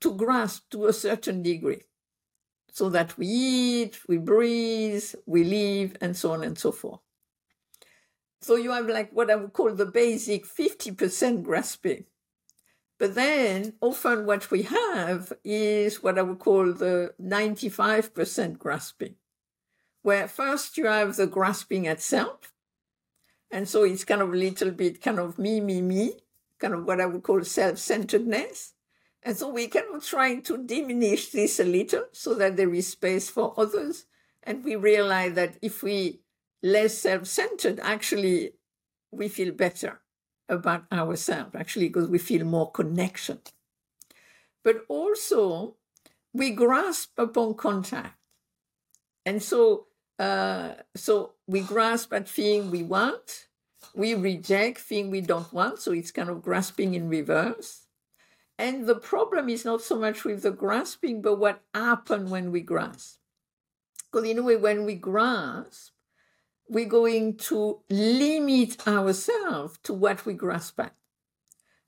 [0.00, 1.82] to grasp to a certain degree,
[2.72, 7.00] so that we eat, we breathe, we live, and so on and so forth.
[8.40, 12.04] So you have like what I would call the basic 50% grasping.
[12.98, 19.14] But then often what we have is what I would call the 95% grasping,
[20.02, 22.52] where first you have the grasping at self.
[23.50, 26.12] And so it's kind of a little bit kind of me, me, me,
[26.58, 28.74] kind of what I would call self centeredness.
[29.22, 33.28] And so we kind try to diminish this a little so that there is space
[33.28, 34.06] for others.
[34.42, 36.20] And we realize that if we
[36.62, 38.54] less self-centered, actually
[39.10, 40.00] we feel better
[40.48, 43.40] about ourselves, actually, because we feel more connection.
[44.64, 45.76] But also
[46.32, 48.16] we grasp upon contact.
[49.26, 49.86] And so
[50.18, 53.48] uh, so we grasp at thing we want,
[53.94, 57.86] we reject thing we don't want, so it's kind of grasping in reverse.
[58.60, 62.60] And the problem is not so much with the grasping, but what happens when we
[62.60, 63.16] grasp.
[64.12, 65.94] Because in a way, when we grasp,
[66.68, 70.94] we're going to limit ourselves to what we grasp at.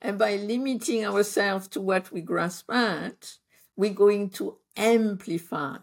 [0.01, 3.37] And by limiting ourselves to what we grasp at,
[3.75, 5.77] we're going to amplify.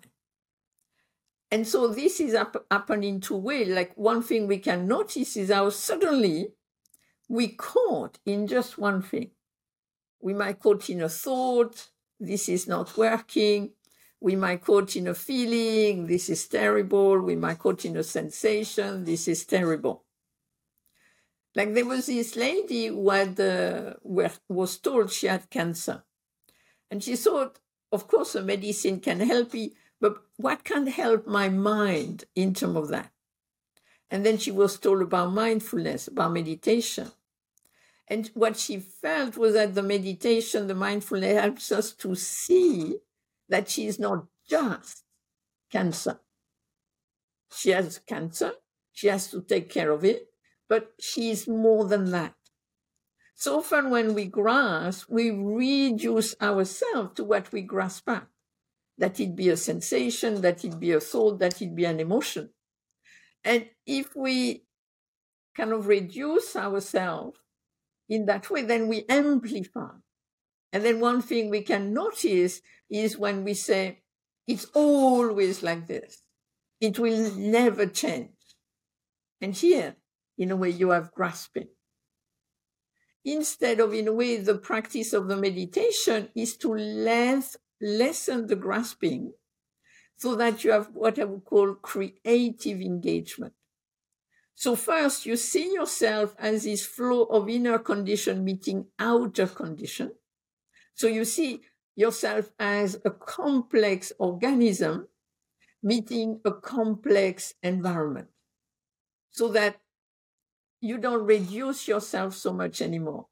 [1.52, 3.68] And so this is up, happening two ways.
[3.68, 6.48] Like one thing we can notice is how suddenly
[7.28, 9.30] we caught in just one thing.
[10.20, 13.72] We might quote in a thought, this is not working.
[14.20, 17.18] We might quote in a feeling, this is terrible.
[17.20, 20.04] We might quote in a sensation, this is terrible.
[21.54, 26.04] Like there was this lady who had, uh, was told she had cancer.
[26.90, 27.58] And she thought,
[27.90, 32.76] of course, a medicine can help me, but what can help my mind in terms
[32.76, 33.10] of that?
[34.10, 37.10] And then she was told about mindfulness, about meditation.
[38.10, 42.96] And what she felt was that the meditation, the mindfulness helps us to see
[43.48, 45.04] that she is not just
[45.70, 46.18] cancer.
[47.54, 48.54] She has cancer.
[48.92, 50.26] She has to take care of it,
[50.68, 52.34] but she is more than that.
[53.36, 58.26] So often when we grasp, we reduce ourselves to what we grasp at.
[58.98, 62.50] That it be a sensation, that it be a thought, that it be an emotion.
[63.44, 64.64] And if we
[65.56, 67.38] kind of reduce ourselves
[68.10, 69.92] in that way, then we amplify.
[70.72, 74.02] And then one thing we can notice is when we say,
[74.46, 76.22] it's always like this.
[76.80, 78.30] It will never change.
[79.40, 79.94] And here,
[80.36, 81.68] in a way, you have grasping.
[83.24, 88.56] Instead of, in a way, the practice of the meditation is to less, lessen the
[88.56, 89.32] grasping
[90.16, 93.52] so that you have what I would call creative engagement.
[94.60, 100.12] So first, you see yourself as this flow of inner condition meeting outer condition.
[100.92, 101.62] So you see
[101.96, 105.08] yourself as a complex organism
[105.82, 108.28] meeting a complex environment
[109.30, 109.80] so that
[110.82, 113.28] you don't reduce yourself so much anymore.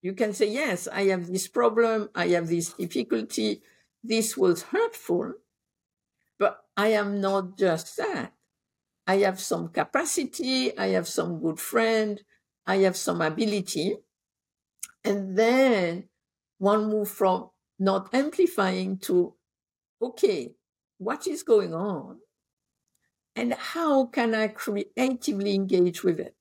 [0.00, 2.08] You can say, yes, I have this problem.
[2.14, 3.60] I have this difficulty.
[4.02, 5.34] This was hurtful,
[6.38, 8.32] but I am not just that.
[9.10, 12.22] I have some capacity, I have some good friend,
[12.64, 13.96] I have some ability.
[15.02, 16.04] And then
[16.58, 19.34] one move from not amplifying to,
[20.00, 20.54] okay,
[20.98, 22.20] what is going on?
[23.34, 26.36] And how can I creatively engage with it?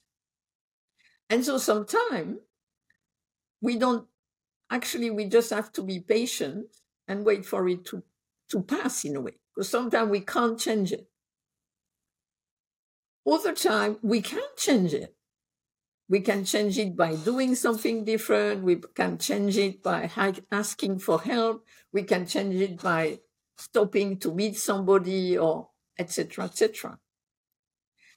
[1.27, 2.37] And so sometimes
[3.61, 4.05] we don't
[4.69, 6.67] actually, we just have to be patient
[7.07, 8.03] and wait for it to,
[8.49, 9.39] to pass in a way.
[9.55, 11.09] Because sometimes we can't change it.
[13.29, 15.15] Other time we can change it.
[16.07, 18.63] We can change it by doing something different.
[18.63, 20.09] We can change it by
[20.51, 21.63] asking for help.
[21.93, 23.19] We can change it by
[23.57, 25.69] stopping to meet somebody or
[25.99, 26.45] etc.
[26.45, 26.97] etc.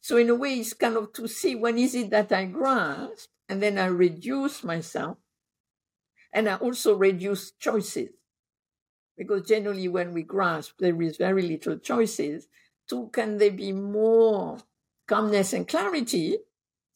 [0.00, 3.28] So in a way, it's kind of to see when is it that I grasp
[3.50, 5.18] and then I reduce myself
[6.32, 8.08] and I also reduce choices.
[9.18, 12.48] Because generally when we grasp, there is very little choices.
[12.88, 14.58] So can there be more
[15.12, 16.38] calmness and clarity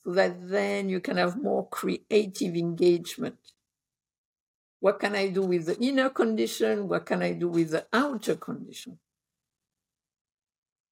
[0.03, 3.37] so that then you can have more creative engagement.
[4.81, 6.89] What can I do with the inner condition?
[6.89, 8.99] What can I do with the outer condition?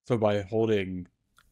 [0.06, 1.06] So by holding,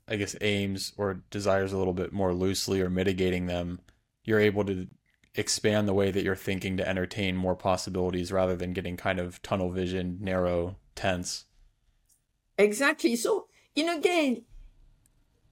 [0.07, 3.81] I guess, aims or desires a little bit more loosely or mitigating them,
[4.25, 4.89] you're able to
[5.35, 9.41] expand the way that you're thinking to entertain more possibilities rather than getting kind of
[9.41, 11.47] tunnel vision, narrow, tense.
[12.59, 13.17] Exactly.
[13.17, 14.43] So, in again,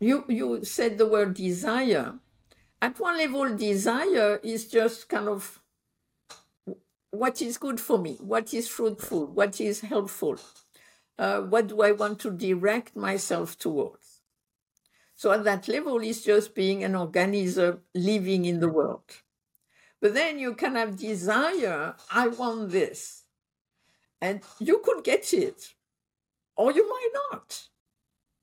[0.01, 2.15] you you said the word desire.
[2.83, 5.61] At one level, desire is just kind of
[7.11, 10.39] what is good for me, what is fruitful, what is helpful,
[11.19, 14.23] uh, what do I want to direct myself towards.
[15.17, 19.05] So at that level, it's just being an organism living in the world.
[20.01, 23.25] But then you can have desire, I want this.
[24.23, 25.75] And you could get it,
[26.57, 27.70] or you might not.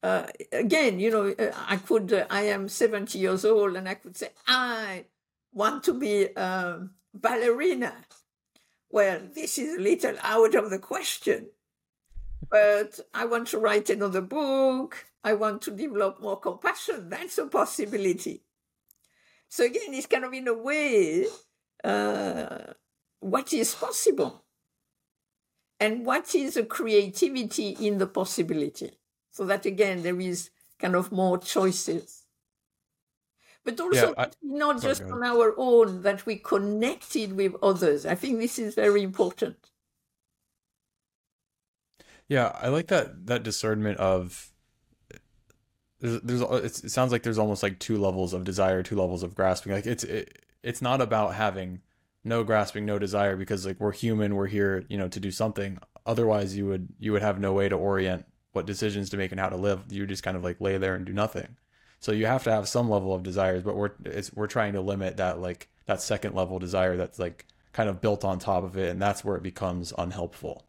[0.04, 3.96] Uh, again, you know, uh, I could, uh, I am 70 years old and I
[3.96, 5.06] could say, I
[5.52, 7.94] want to be a ballerina.
[8.90, 11.48] Well, this is a little out of the question,
[12.50, 15.08] but I want to write another book.
[15.24, 17.10] I want to develop more compassion.
[17.10, 18.44] That's a possibility.
[19.50, 21.26] So again, it's kind of in a way,
[21.84, 22.74] uh,
[23.20, 24.46] what is possible
[25.80, 28.92] and what is the creativity in the possibility
[29.32, 30.50] so that again there is
[30.80, 32.26] kind of more choices
[33.64, 38.16] but also Yeah, I, not just on our own that we connected with others i
[38.16, 39.58] think this is very important
[42.30, 44.52] Yeah, I like that that discernment of
[46.00, 49.34] there's, there's it sounds like there's almost like two levels of desire, two levels of
[49.34, 49.72] grasping.
[49.74, 51.82] Like it's it, it's not about having
[52.24, 55.80] no grasping, no desire because like we're human, we're here, you know, to do something.
[56.06, 58.26] Otherwise, you would you would have no way to orient
[58.58, 59.84] what decisions to make and how to live.
[59.90, 61.58] You just kind of like lay there and do nothing.
[62.00, 64.82] So you have to have some level of desires, but we're it's we're trying to
[64.82, 68.78] limit that like that second level desire that's like kind of built on top of
[68.78, 70.66] it, and that's where it becomes unhelpful.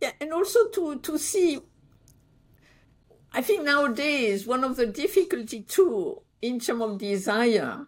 [0.00, 1.60] yeah and also to to see
[3.32, 7.86] i think nowadays one of the difficulty too in terms of desire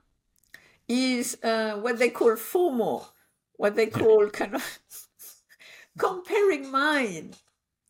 [0.88, 3.06] is uh, what they call fomo
[3.54, 4.78] what they call kind of
[5.98, 7.36] comparing mind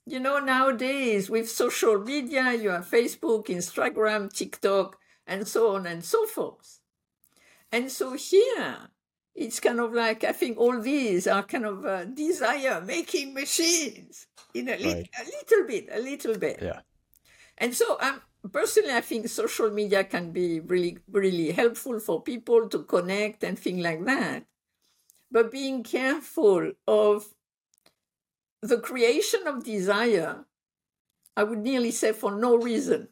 [0.07, 6.05] You know, nowadays with social media, you have Facebook, Instagram, TikTok, and so on and
[6.05, 6.79] so forth.
[7.73, 8.89] And so here,
[9.35, 14.27] it's kind of like I think all these are kind of uh, desire making machines
[14.55, 15.11] in a, lit- Right.
[15.21, 16.59] a little bit, a little bit.
[16.63, 16.81] Yeah.
[17.59, 22.69] And so, um, personally, I think social media can be really, really helpful for people
[22.69, 24.45] to connect and things like that.
[25.31, 27.27] But being careful of
[28.63, 30.45] the creation of desire,
[31.37, 33.09] I would nearly say for no reason.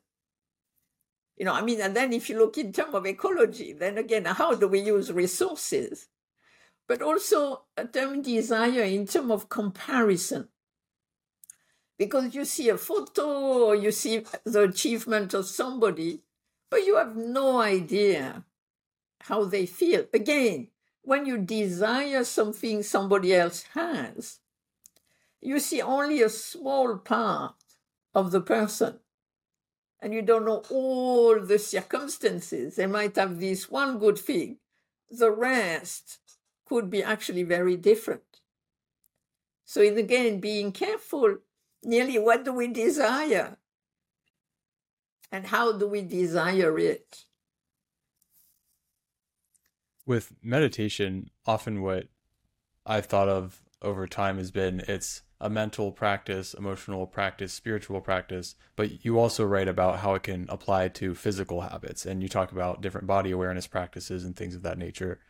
[1.36, 4.24] You know, I mean, and then if you look in terms of ecology, then again,
[4.24, 6.08] how do we use resources?
[6.86, 10.48] But also a term desire in terms of comparison.
[11.98, 16.22] Because you see a photo or you see the achievement of somebody,
[16.70, 18.44] but you have no idea
[19.20, 20.06] how they feel.
[20.12, 20.68] Again,
[21.02, 24.40] when you desire something somebody else has,
[25.44, 27.54] you see only a small part
[28.14, 28.98] of the person
[30.00, 32.76] and you don't know all the circumstances.
[32.76, 34.58] They might have this one good thing,
[35.10, 36.18] the rest
[36.64, 38.40] could be actually very different.
[39.66, 41.36] So, in again, being careful,
[41.82, 43.58] nearly what do we desire
[45.30, 47.24] and how do we desire it?
[50.06, 52.08] With meditation, often what
[52.86, 58.54] I've thought of over time has been it's a mental practice, emotional practice, spiritual practice,
[58.76, 62.52] but you also write about how it can apply to physical habits and you talk
[62.52, 65.20] about different body awareness practices and things of that nature.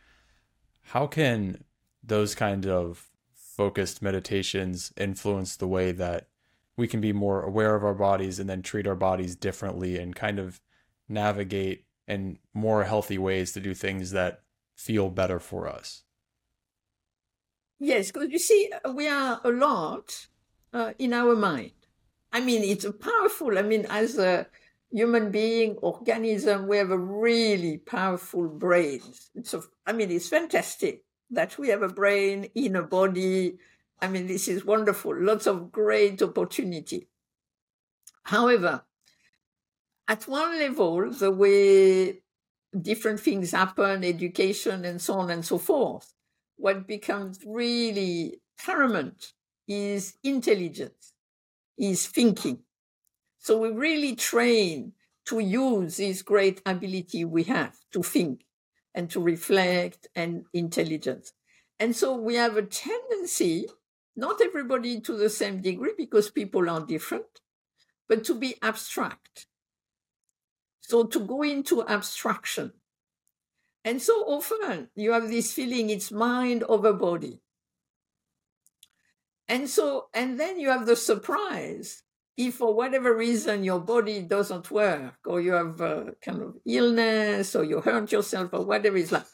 [0.81, 1.63] How can
[2.03, 6.27] those kind of focused meditations influence the way that
[6.77, 10.15] we can be more aware of our bodies and then treat our bodies differently and
[10.15, 10.59] kind of
[11.07, 14.41] navigate in more healthy ways to do things that
[14.75, 16.03] feel better for us?
[17.79, 20.27] Yes, because you see, uh, we are a lot
[20.73, 21.71] uh, in our mind.
[22.31, 24.47] I mean, it's a powerful, I mean, as a
[24.91, 29.01] human being, organism, we have a really powerful brain.
[29.33, 33.57] It's a, I mean, it's fantastic that we have a brain in a body.
[34.01, 35.15] I mean, this is wonderful.
[35.17, 37.07] Lots of great opportunity.
[38.23, 38.83] However,
[40.07, 42.21] at one level, the way
[42.81, 46.14] different things happen, education and so on and so forth,
[46.57, 49.33] what becomes really paramount
[49.67, 51.13] is intelligence,
[51.77, 52.59] is thinking.
[53.39, 54.93] So we really train
[55.25, 58.45] to use this great ability we have to think
[58.93, 61.33] and to reflect and intelligence.
[61.79, 63.67] And so we have a tendency,
[64.15, 67.41] not everybody to the same degree because people are different,
[68.07, 69.47] but to be abstract.
[70.81, 72.71] So to go into abstraction.
[73.85, 77.39] And so often you have this feeling it's mind over body.
[79.47, 82.01] And so, and then you have the surprise
[82.35, 87.55] if for whatever reason your body doesn't work or you have a kind of illness
[87.55, 89.27] or you hurt yourself or whatever, it's like,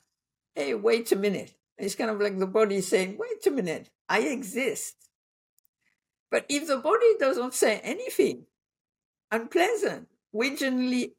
[0.53, 1.55] hey, wait a minute.
[1.77, 4.95] It's kind of like the body saying, wait a minute, I exist.
[6.29, 8.45] But if the body doesn't say anything
[9.31, 11.15] unpleasant, we generally,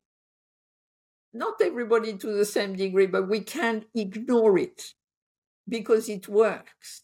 [1.33, 4.95] not everybody to the same degree, but we can't ignore it
[5.69, 7.03] because it works.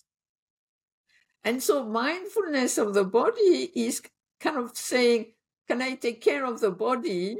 [1.45, 4.03] And so mindfulness of the body is
[4.41, 5.33] kind of saying,
[5.67, 7.39] can I take care of the body,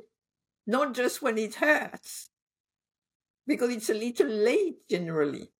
[0.67, 2.31] not just when it hurts,
[3.47, 5.51] because it's a little late generally.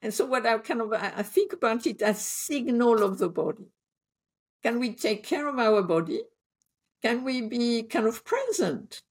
[0.00, 3.70] And so what I kind of I think about it as signal of the body.
[4.62, 6.22] Can we take care of our body?
[7.02, 9.02] Can we be kind of present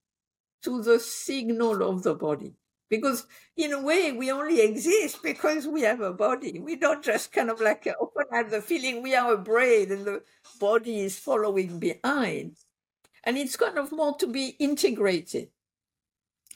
[0.63, 2.53] to the signal of the body?
[2.89, 6.59] Because in a way, we only exist because we have a body.
[6.59, 10.03] We don't just kind of like often have the feeling we are a brain and
[10.03, 10.23] the
[10.59, 12.57] body is following behind.
[13.23, 15.49] And it's kind of more to be integrated.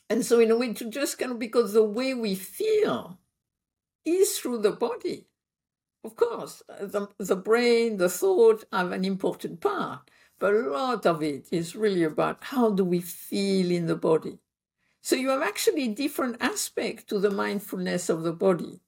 [0.10, 3.18] And so in a way to just kind of because the way we feel
[4.04, 5.28] is through the body.
[6.04, 11.24] Of course, the, the brain, the thought have an important part, but a lot of
[11.24, 14.40] it is really about how do we feel in the body.
[15.02, 18.80] So you have actually different aspects to the mindfulness of the body.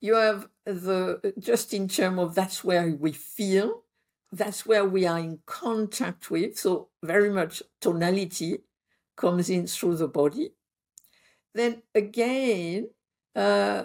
[0.00, 3.84] You have the just in terms of that's where we feel,
[4.32, 6.58] that's where we are in contact with.
[6.58, 8.58] So very much tonality
[9.16, 10.54] comes in through the body.
[11.54, 12.88] Then again,
[13.36, 13.84] uh,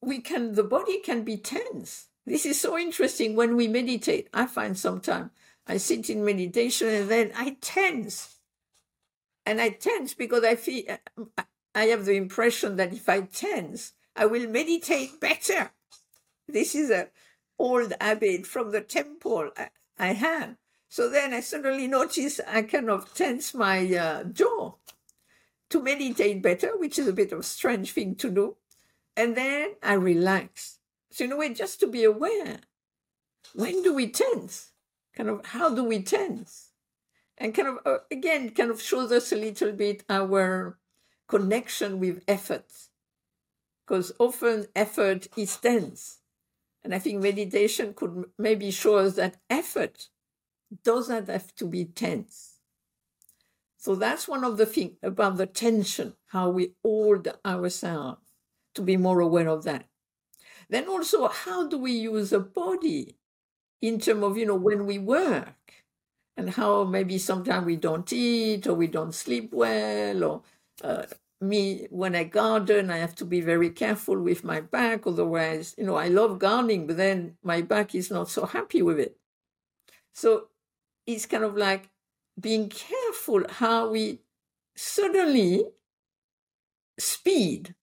[0.00, 2.08] we can the body can be tense.
[2.24, 4.28] This is so interesting when we meditate.
[4.32, 5.30] I find sometimes
[5.66, 8.36] I sit in meditation and then I tense
[9.46, 10.98] and I tense because I feel
[11.74, 15.70] I have the impression that if I tense, I will meditate better.
[16.46, 17.08] This is a
[17.58, 19.50] old habit from the temple
[19.98, 20.56] I have.
[20.88, 24.74] So then I suddenly notice I kind of tense my uh, jaw
[25.70, 28.56] to meditate better, which is a bit of a strange thing to do.
[29.16, 30.78] And then I relax.
[31.10, 32.58] So in a way, just to be aware,
[33.54, 34.71] when do we tense?
[35.16, 36.72] Kind of, how do we tense?
[37.42, 40.78] and kind of uh, again kind of shows us a little bit our
[41.28, 42.70] connection with effort.
[43.84, 46.18] Because often effort is tense.
[46.84, 50.08] And i think meditation could maybe show us that effort
[50.84, 52.58] doesn't have to be tense.
[53.76, 58.22] So that's one of the things about the tension how we hold ourselves
[58.74, 59.86] to be more aware of that.
[60.68, 63.16] Then also how do we use the body
[63.82, 65.74] in terms of you know when we work
[66.36, 70.42] and how maybe sometimes we don't eat or we don't sleep well or
[70.84, 71.04] uh,
[71.40, 75.84] me when i garden i have to be very careful with my back otherwise you
[75.84, 79.16] know i love gardening but then my back is not so happy with it.
[80.12, 80.48] So
[81.06, 81.90] it's kind of like
[82.40, 84.20] being careful how we
[84.76, 85.64] suddenly
[86.98, 87.74] speed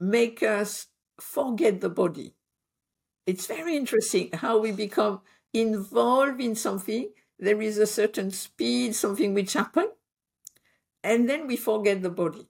[0.00, 0.88] make us
[1.20, 2.34] forget the body
[3.26, 5.20] it's very interesting how we become
[5.52, 9.90] involved in something there is a certain speed, something which happen,
[11.02, 12.46] and then we forget the body.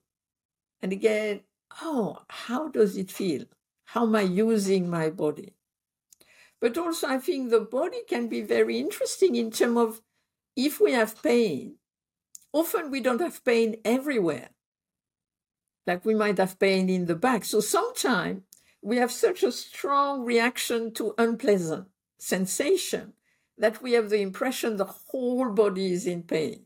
[0.83, 1.41] And again,
[1.81, 3.45] oh, how does it feel?
[3.85, 5.55] How am I using my body?
[6.61, 10.01] But also, I think the body can be very interesting in terms of
[10.55, 11.77] if we have pain,
[12.53, 14.49] often we don't have pain everywhere.
[15.87, 17.43] Like we might have pain in the back.
[17.43, 18.43] So sometimes
[18.83, 23.13] we have such a strong reaction to unpleasant sensation
[23.57, 26.65] that we have the impression the whole body is in pain.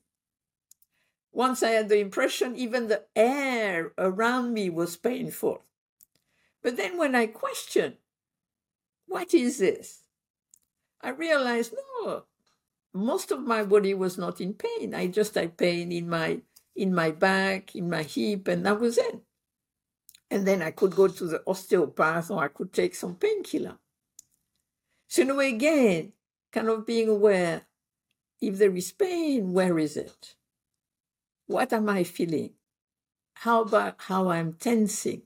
[1.32, 5.64] Once I had the impression even the air around me was painful.
[6.64, 7.98] But then when I questioned,
[9.06, 10.02] what is this?
[11.00, 12.24] I realized, no,
[12.94, 14.96] most of my body was not in pain.
[14.96, 16.42] I just had pain in my
[16.76, 19.22] in my back, in my hip, and that was it.
[20.30, 23.78] And then I could go to the osteopath or I could take some painkiller.
[25.08, 26.14] So in a way, again,
[26.52, 27.64] kind of being aware
[28.42, 30.36] if there is pain, where is it?
[31.48, 32.52] What am I feeling?
[33.36, 35.24] How about how I'm tensing?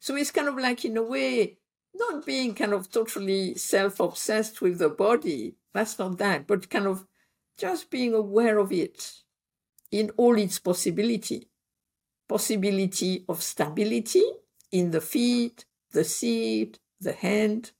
[0.00, 1.58] So it's kind of like, in a way,
[1.94, 5.56] not being kind of totally self obsessed with the body.
[5.72, 7.06] That's not that, but kind of
[7.56, 9.12] just being aware of it
[9.90, 11.48] in all its possibility.
[12.28, 14.24] Possibility of stability
[14.72, 17.72] in the feet, the seat, the hand,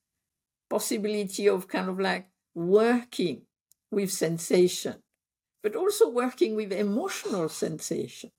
[0.69, 3.43] possibility of kind of like working
[3.91, 5.03] with sensation,
[5.63, 8.31] but also working with emotional sensation.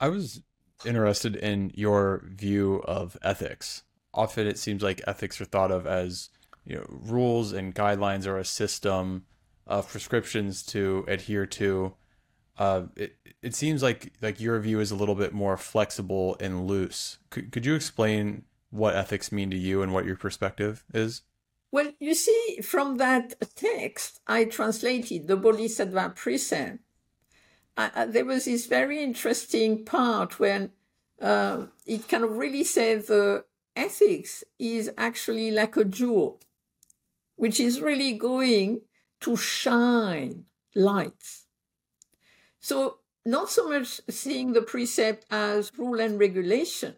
[0.00, 0.42] I was
[0.84, 3.84] interested in your view of ethics.
[4.12, 6.30] Often it seems like ethics are thought of as
[6.64, 9.26] you know rules and guidelines or a system
[9.66, 11.94] of prescriptions to adhere to.
[12.56, 16.66] Uh, it it seems like like your view is a little bit more flexible and
[16.66, 17.18] loose.
[17.30, 21.22] Could could you explain what ethics mean to you and what your perspective is?
[21.70, 26.78] Well, you see, from that text, I translated the Bodhisattva precept.
[27.76, 30.70] Uh, there was this very interesting part when
[31.20, 33.44] uh, it kind of really said the
[33.74, 36.40] ethics is actually like a jewel,
[37.34, 38.82] which is really going
[39.20, 40.44] to shine
[40.76, 41.43] lights.
[42.64, 46.96] So, not so much seeing the precept as rule and regulation,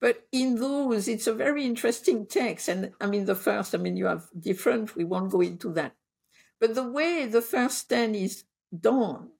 [0.00, 2.68] but in those, it's a very interesting text.
[2.68, 5.96] And I mean, the first, I mean, you have different, we won't go into that.
[6.60, 9.30] But the way the first 10 is done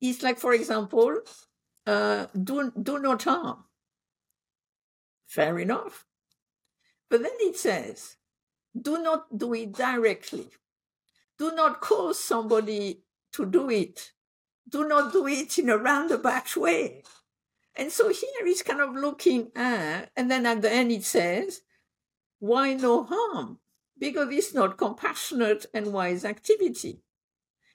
[0.00, 1.20] is like, for example,
[1.86, 3.66] uh, do, do not harm.
[5.28, 6.06] Fair enough.
[7.08, 8.16] But then it says,
[8.74, 10.48] do not do it directly.
[11.38, 14.12] Do not cause somebody to do it.
[14.68, 17.02] Do not do it in a roundabout way.
[17.74, 21.62] And so here he's kind of looking at, and then at the end it says,
[22.38, 23.58] why no harm?
[23.98, 27.02] Because it's not compassionate and wise activity.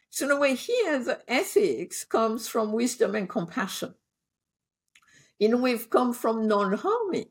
[0.09, 3.95] So in a way, here the ethics comes from wisdom and compassion.
[5.39, 7.29] In a way, come from non-harming.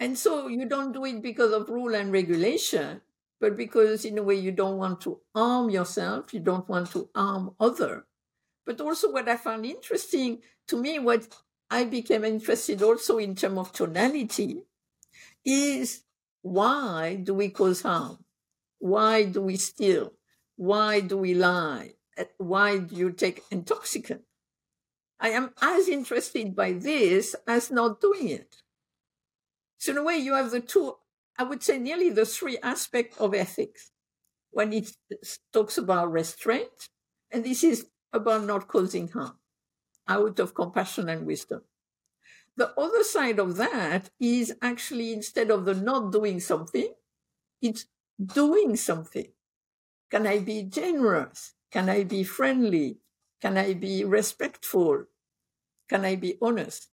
[0.00, 3.00] And so you don't do it because of rule and regulation,
[3.44, 7.10] but because in a way you don't want to harm yourself, you don't want to
[7.14, 8.06] harm other.
[8.64, 10.38] But also what I found interesting
[10.68, 11.28] to me, what
[11.70, 14.62] I became interested also in terms of tonality
[15.44, 16.04] is
[16.40, 18.24] why do we cause harm?
[18.78, 20.14] Why do we steal?
[20.56, 21.96] Why do we lie?
[22.16, 24.22] Eh, why do you take intoxicant?
[25.20, 28.56] I am as interested by this as not doing it.
[29.76, 30.96] So in a way, you have the two,
[31.38, 33.90] I would say nearly the three aspects of ethics
[34.50, 34.90] when it
[35.52, 36.88] talks about restraint.
[37.30, 39.38] And this is about not causing harm
[40.08, 41.62] out of compassion and wisdom.
[42.56, 46.94] The other side of that is actually instead of the not doing something,
[47.60, 47.86] it's
[48.24, 49.28] doing something.
[50.10, 51.54] Can I be generous?
[51.72, 52.98] Can I be friendly?
[53.42, 55.06] Can I be respectful?
[55.88, 56.88] Can I be honest?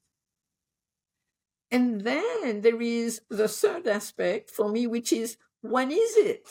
[1.71, 6.47] And then there is the third aspect for me, which is when is it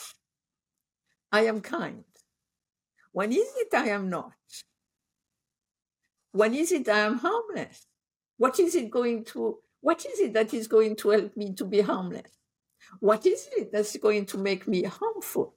[1.31, 2.03] I am kind?
[3.11, 4.33] When is it I am not?
[6.31, 7.85] When is it I am harmless?
[8.37, 11.65] What is it going to, what is it that is going to help me to
[11.65, 12.31] be harmless?
[12.99, 15.55] What is it that's going to make me harmful?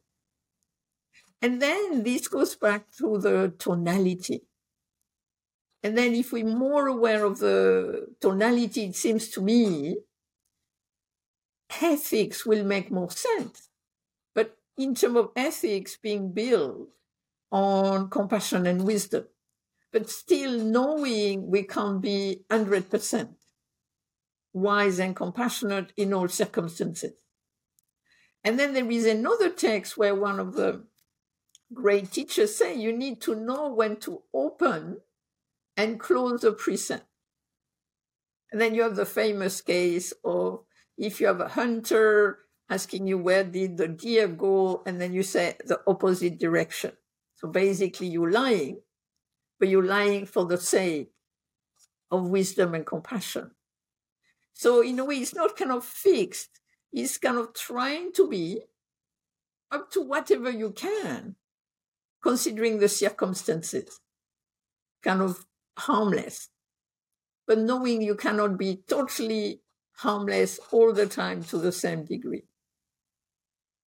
[1.40, 4.42] And then this goes back to the tonality.
[5.84, 9.98] And then if we're more aware of the tonality, it seems to me,
[11.82, 13.68] ethics will make more sense.
[14.34, 16.88] But in terms of ethics being built
[17.52, 19.26] on compassion and wisdom,
[19.92, 23.34] but still knowing we can't be 100%
[24.54, 27.12] wise and compassionate in all circumstances.
[28.42, 30.84] And then there is another text where one of the
[31.74, 35.00] great teachers say you need to know when to open
[35.76, 37.06] and close a precept.
[38.52, 40.60] And then you have the famous case of
[40.96, 42.38] if you have a hunter
[42.70, 46.92] asking you where did the deer go, and then you say the opposite direction.
[47.34, 48.80] So basically you're lying
[49.58, 51.12] but you're lying for the sake
[52.10, 53.50] of wisdom and compassion.
[54.52, 56.60] So in a way, it's not kind of fixed.
[56.92, 58.62] It's kind of trying to be
[59.70, 61.36] up to whatever you can,
[62.22, 64.00] considering the circumstances,
[65.02, 65.46] kind of
[65.76, 66.48] harmless,
[67.46, 69.60] but knowing you cannot be totally
[69.96, 72.44] harmless all the time to the same degree.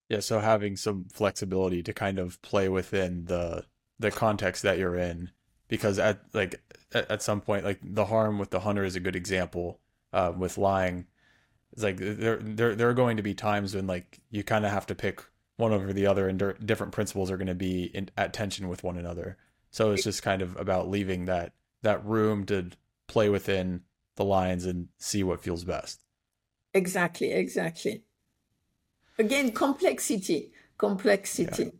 [0.09, 3.65] Yeah, so having some flexibility to kind of play within the
[3.99, 5.31] the context that you're in
[5.67, 6.61] because at like
[6.93, 9.79] at, at some point like the harm with the hunter is a good example
[10.13, 11.07] uh, with lying.
[11.73, 14.71] It's like there there there are going to be times when like you kind of
[14.71, 15.23] have to pick
[15.57, 18.83] one over the other and different principles are going to be in, at tension with
[18.83, 19.37] one another.
[19.71, 21.51] So it's just kind of about leaving that
[21.87, 22.69] that room to
[23.07, 23.81] play within
[24.15, 26.03] the lines and see what feels best
[26.73, 28.03] exactly exactly
[29.17, 31.71] again complexity complexity yeah.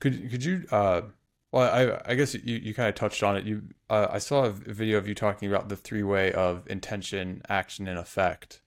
[0.00, 1.02] could could you uh
[1.50, 3.44] well, I I guess you, you kind of touched on it.
[3.44, 7.42] You uh, I saw a video of you talking about the three way of intention,
[7.48, 8.60] action, and effect,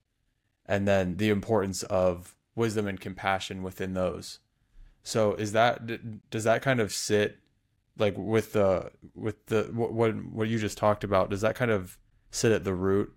[0.66, 4.40] and then the importance of wisdom and compassion within those.
[5.04, 7.38] So is that does that kind of sit
[7.98, 11.30] like with the with the what what you just talked about?
[11.30, 11.98] Does that kind of
[12.32, 13.14] sit at the root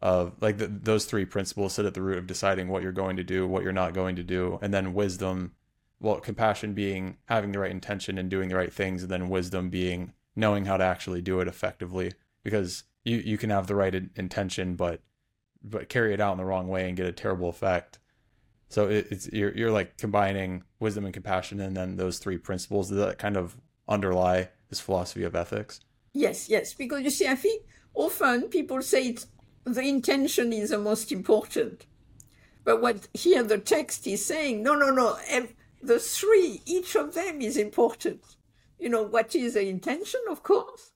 [0.00, 3.16] of like the, those three principles sit at the root of deciding what you're going
[3.16, 5.52] to do, what you're not going to do, and then wisdom.
[6.00, 9.70] Well, compassion being having the right intention and doing the right things, and then wisdom
[9.70, 12.12] being knowing how to actually do it effectively.
[12.44, 15.02] Because you you can have the right intention, but
[15.62, 17.98] but carry it out in the wrong way and get a terrible effect.
[18.68, 22.90] So it, it's you're you're like combining wisdom and compassion, and then those three principles
[22.90, 23.56] that kind of
[23.88, 25.80] underlie this philosophy of ethics.
[26.12, 27.64] Yes, yes, because you see, I think
[27.94, 29.26] often people say it's
[29.64, 31.86] the intention is the most important.
[32.64, 35.16] But what here the text is saying, no, no, no,
[35.82, 38.36] the three, each of them is important.
[38.78, 40.92] You know, what is the intention, of course?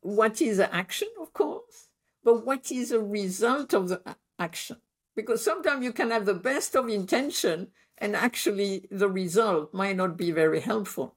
[0.00, 1.88] What is the action, of course?
[2.24, 4.78] But what is the result of the action?
[5.14, 10.16] Because sometimes you can have the best of intention and actually the result might not
[10.16, 11.16] be very helpful.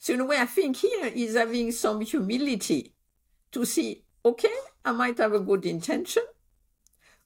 [0.00, 2.94] So in a way, I think here is having some humility
[3.52, 6.22] to see, okay, I might have a good intention,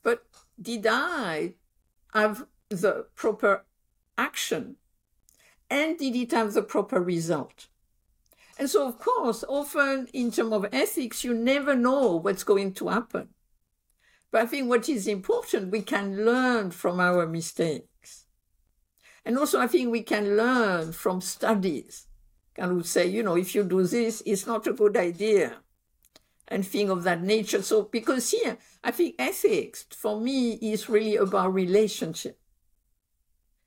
[0.02, 0.26] but
[0.60, 1.54] did I
[2.12, 3.64] have the proper
[4.18, 4.74] action?
[5.70, 7.68] And did it have the proper result?
[8.58, 12.88] And so, of course, often in terms of ethics, you never know what's going to
[12.88, 13.28] happen.
[14.32, 18.26] But I think what is important, we can learn from our mistakes.
[19.24, 22.08] And also, I think we can learn from studies.
[22.54, 25.56] Can we say, you know, if you do this, it's not a good idea
[26.48, 27.62] and thing of that nature.
[27.62, 32.38] So, because here, I think ethics for me is really about relationship.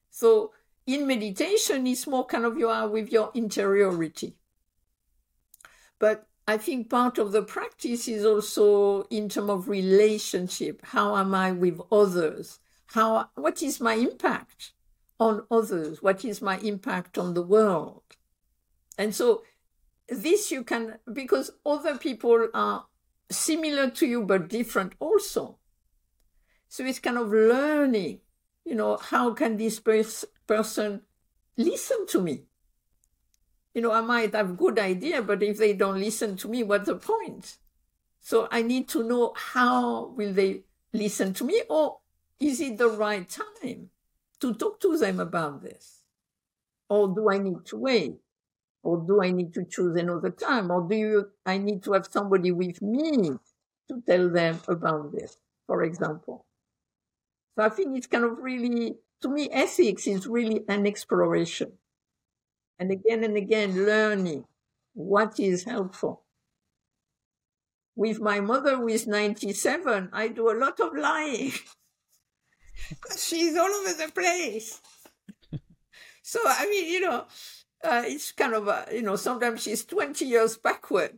[0.09, 0.51] So,
[0.85, 4.35] in meditation, it's more kind of you are with your interiority.
[5.99, 10.81] But I think part of the practice is also in terms of relationship.
[10.85, 12.59] How am I with others?
[12.87, 14.71] How, what is my impact
[15.19, 16.01] on others?
[16.01, 18.16] What is my impact on the world?
[18.97, 19.43] And so
[20.09, 22.85] this you can because other people are
[23.29, 25.59] similar to you but different also.
[26.69, 28.19] So it's kind of learning
[28.65, 31.01] you know how can this pers- person
[31.55, 32.43] listen to me?
[33.73, 36.87] You know i might have good idea but if they don't listen to me what's
[36.87, 37.57] the point?
[38.19, 41.99] So i need to know how will they listen to me or
[42.39, 43.89] is it the right time
[44.39, 46.03] to talk to them about this?
[46.89, 48.19] Or do i need to wait
[48.87, 50.71] or do I need to choose another time?
[50.71, 53.31] Or do you, I need to have somebody with me
[53.89, 55.35] to tell them about this,
[55.65, 56.45] for example?
[57.53, 61.73] So I think it's kind of really, to me, ethics is really an exploration.
[62.79, 64.45] And again and again, learning
[64.93, 66.23] what is helpful.
[67.97, 71.51] With my mother, who is 97, I do a lot of lying.
[72.89, 74.79] because she's all over the place.
[76.21, 77.25] so, I mean, you know,
[77.83, 81.17] uh, it's kind of a, you know, sometimes she's 20 years backward.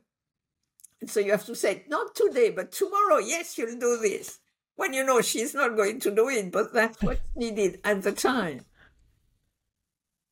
[1.01, 4.39] And so you have to say, not today, but tomorrow, yes, you'll do this.
[4.76, 8.12] When you know she's not going to do it, but that's what's needed at the
[8.12, 8.66] time.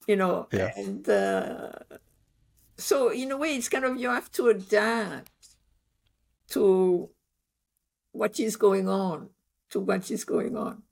[0.07, 0.71] You know, yeah.
[0.78, 1.71] and uh,
[2.78, 5.32] so in a way, it's kind of you have to adapt
[6.51, 7.09] to
[8.13, 9.30] what is going on,
[9.71, 10.84] to what is going on.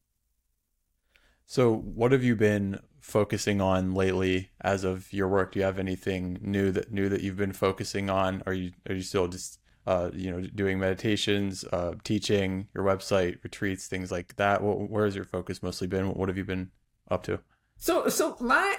[1.45, 5.51] So, what have you been focusing on lately as of your work?
[5.51, 8.41] Do you have anything new that new that you've been focusing on?
[8.47, 13.43] Are you are you still just uh, you know doing meditations, uh, teaching, your website,
[13.43, 14.63] retreats, things like that?
[14.63, 16.13] What, where has your focus mostly been?
[16.13, 16.71] What have you been
[17.09, 17.39] up to?
[17.77, 18.75] So so my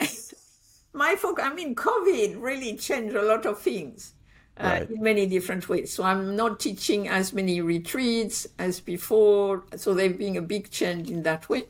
[0.93, 1.45] my focus.
[1.45, 4.12] I mean, COVID really changed a lot of things.
[4.59, 4.91] Uh, right.
[4.91, 5.93] in many different ways.
[5.93, 9.64] So I'm not teaching as many retreats as before.
[9.77, 11.64] So there's been a big change in that way.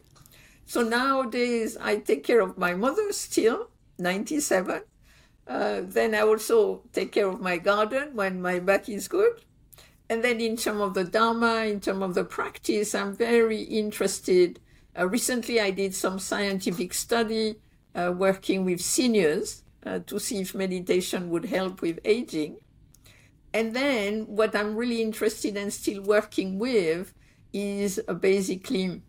[0.66, 4.82] So nowadays, I take care of my mother still, 97.
[5.46, 9.44] Uh, then I also take care of my garden when my back is good.
[10.10, 14.58] And then in terms of the Dharma, in terms of the practice, I'm very interested.
[14.98, 17.60] Uh, recently, I did some scientific study
[17.94, 22.56] uh, working with seniors uh, to see if meditation would help with aging.
[23.54, 27.14] And then what I'm really interested in still working with
[27.52, 29.02] is uh, basically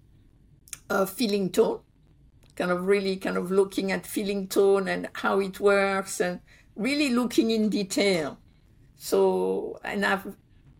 [0.89, 1.79] uh, feeling tone,
[2.55, 6.39] kind of really kind of looking at feeling tone and how it works and
[6.75, 8.37] really looking in detail.
[8.95, 10.35] So, and I've,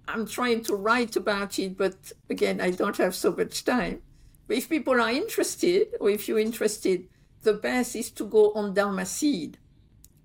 [0.08, 4.01] I'm trying to write about it, but again, I don't have so much time.
[4.47, 7.08] But if people are interested, or if you're interested,
[7.43, 9.58] the best is to go on Dharma Seed,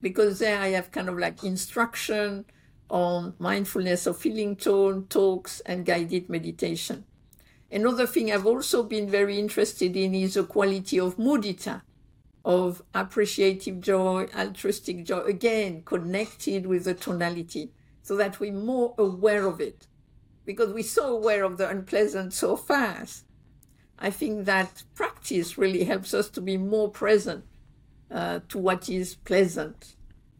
[0.01, 2.45] because there I have kind of like instruction
[2.89, 7.05] on mindfulness of feeling tone, talks, and guided meditation.
[7.73, 11.83] Another thing I've also been very interested in is the quality of mudita,
[12.45, 19.47] of appreciative joy, altruistic joy, again, connected with the tonality, so that we're more aware
[19.47, 19.87] of it.
[20.45, 23.25] because we're so aware of the unpleasant so fast.
[23.99, 27.45] I think that practice really helps us to be more present
[28.11, 29.95] uh, to what is pleasant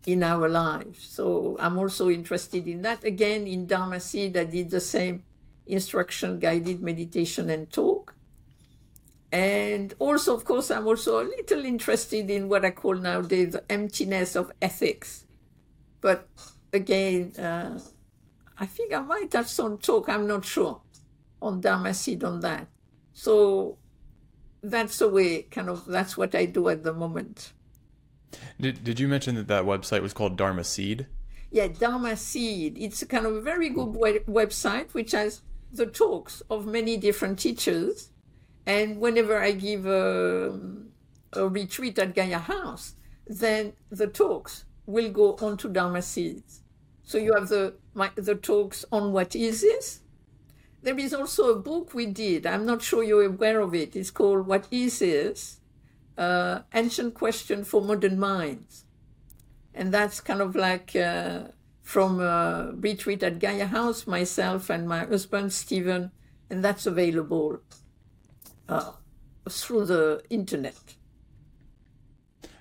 [0.05, 1.07] in our lives.
[1.07, 3.05] So I'm also interested in that.
[3.05, 5.23] Again, in Dharma Seed, I did the same
[5.67, 8.15] instruction, guided meditation, and talk.
[9.31, 13.65] And also, of course, I'm also a little interested in what I call nowadays the
[13.73, 15.25] emptiness of ethics.
[16.03, 16.29] But
[16.73, 17.81] again, uh,
[18.59, 20.83] I think I might have some talk, I'm not sure,
[21.41, 22.67] on Dharma Seed on that.
[23.15, 23.79] So
[24.63, 27.53] that's the way, kind of, that's what I do at the moment.
[28.61, 31.07] Did, did you mention that that website was called Dharma Seed?
[31.51, 32.77] Yeah, Dharma Seed.
[32.79, 35.43] It's a kind of a very good web- website which has
[35.73, 38.11] the talks of many different teachers.
[38.67, 40.59] And whenever I give a,
[41.33, 42.95] a retreat at Gaia House,
[43.27, 46.61] then the talks will go onto Dharma Seeds.
[47.03, 50.01] So you have the my, the talks on what is this.
[50.83, 52.47] There is also a book we did.
[52.47, 53.95] I'm not sure you're aware of it.
[53.95, 55.61] It's called What Is This?
[56.17, 58.85] uh, ancient question for modern minds.
[59.75, 61.49] And that's kind of like uh,
[61.93, 66.11] from a retreat at Gaia House, myself and my husband, Stephen,
[66.49, 67.61] and that's available
[68.67, 68.93] uh,
[69.51, 70.81] through the internet.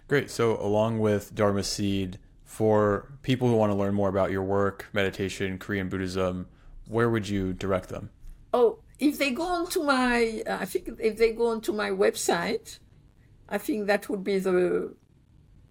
[0.10, 0.30] Great.
[0.30, 4.90] So, along with Dharma Seed, for people who want to learn more about your work,
[4.92, 6.50] meditation, Korean Buddhism,
[6.90, 8.10] where would you direct them?
[8.54, 12.80] Oh, if they go onto my, I think if they go onto my website,
[13.48, 14.94] I think that would be the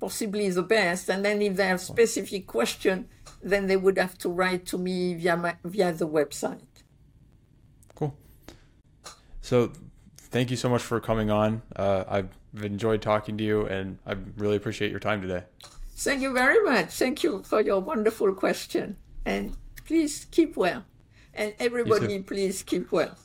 [0.01, 1.09] possibly the best.
[1.09, 3.09] And then if they have specific question,
[3.43, 6.61] then they would have to write to me via my, via the website.
[7.95, 8.17] Cool.
[9.41, 9.73] So
[10.17, 11.63] thank you so much for coming on.
[11.77, 12.29] Uh, I've
[12.63, 15.45] enjoyed talking to you, and I really appreciate your time today.
[15.97, 16.89] Thank you very much.
[16.95, 18.97] Thank you for your wonderful question.
[19.25, 20.85] And please keep well.
[21.35, 23.17] And everybody, please keep well.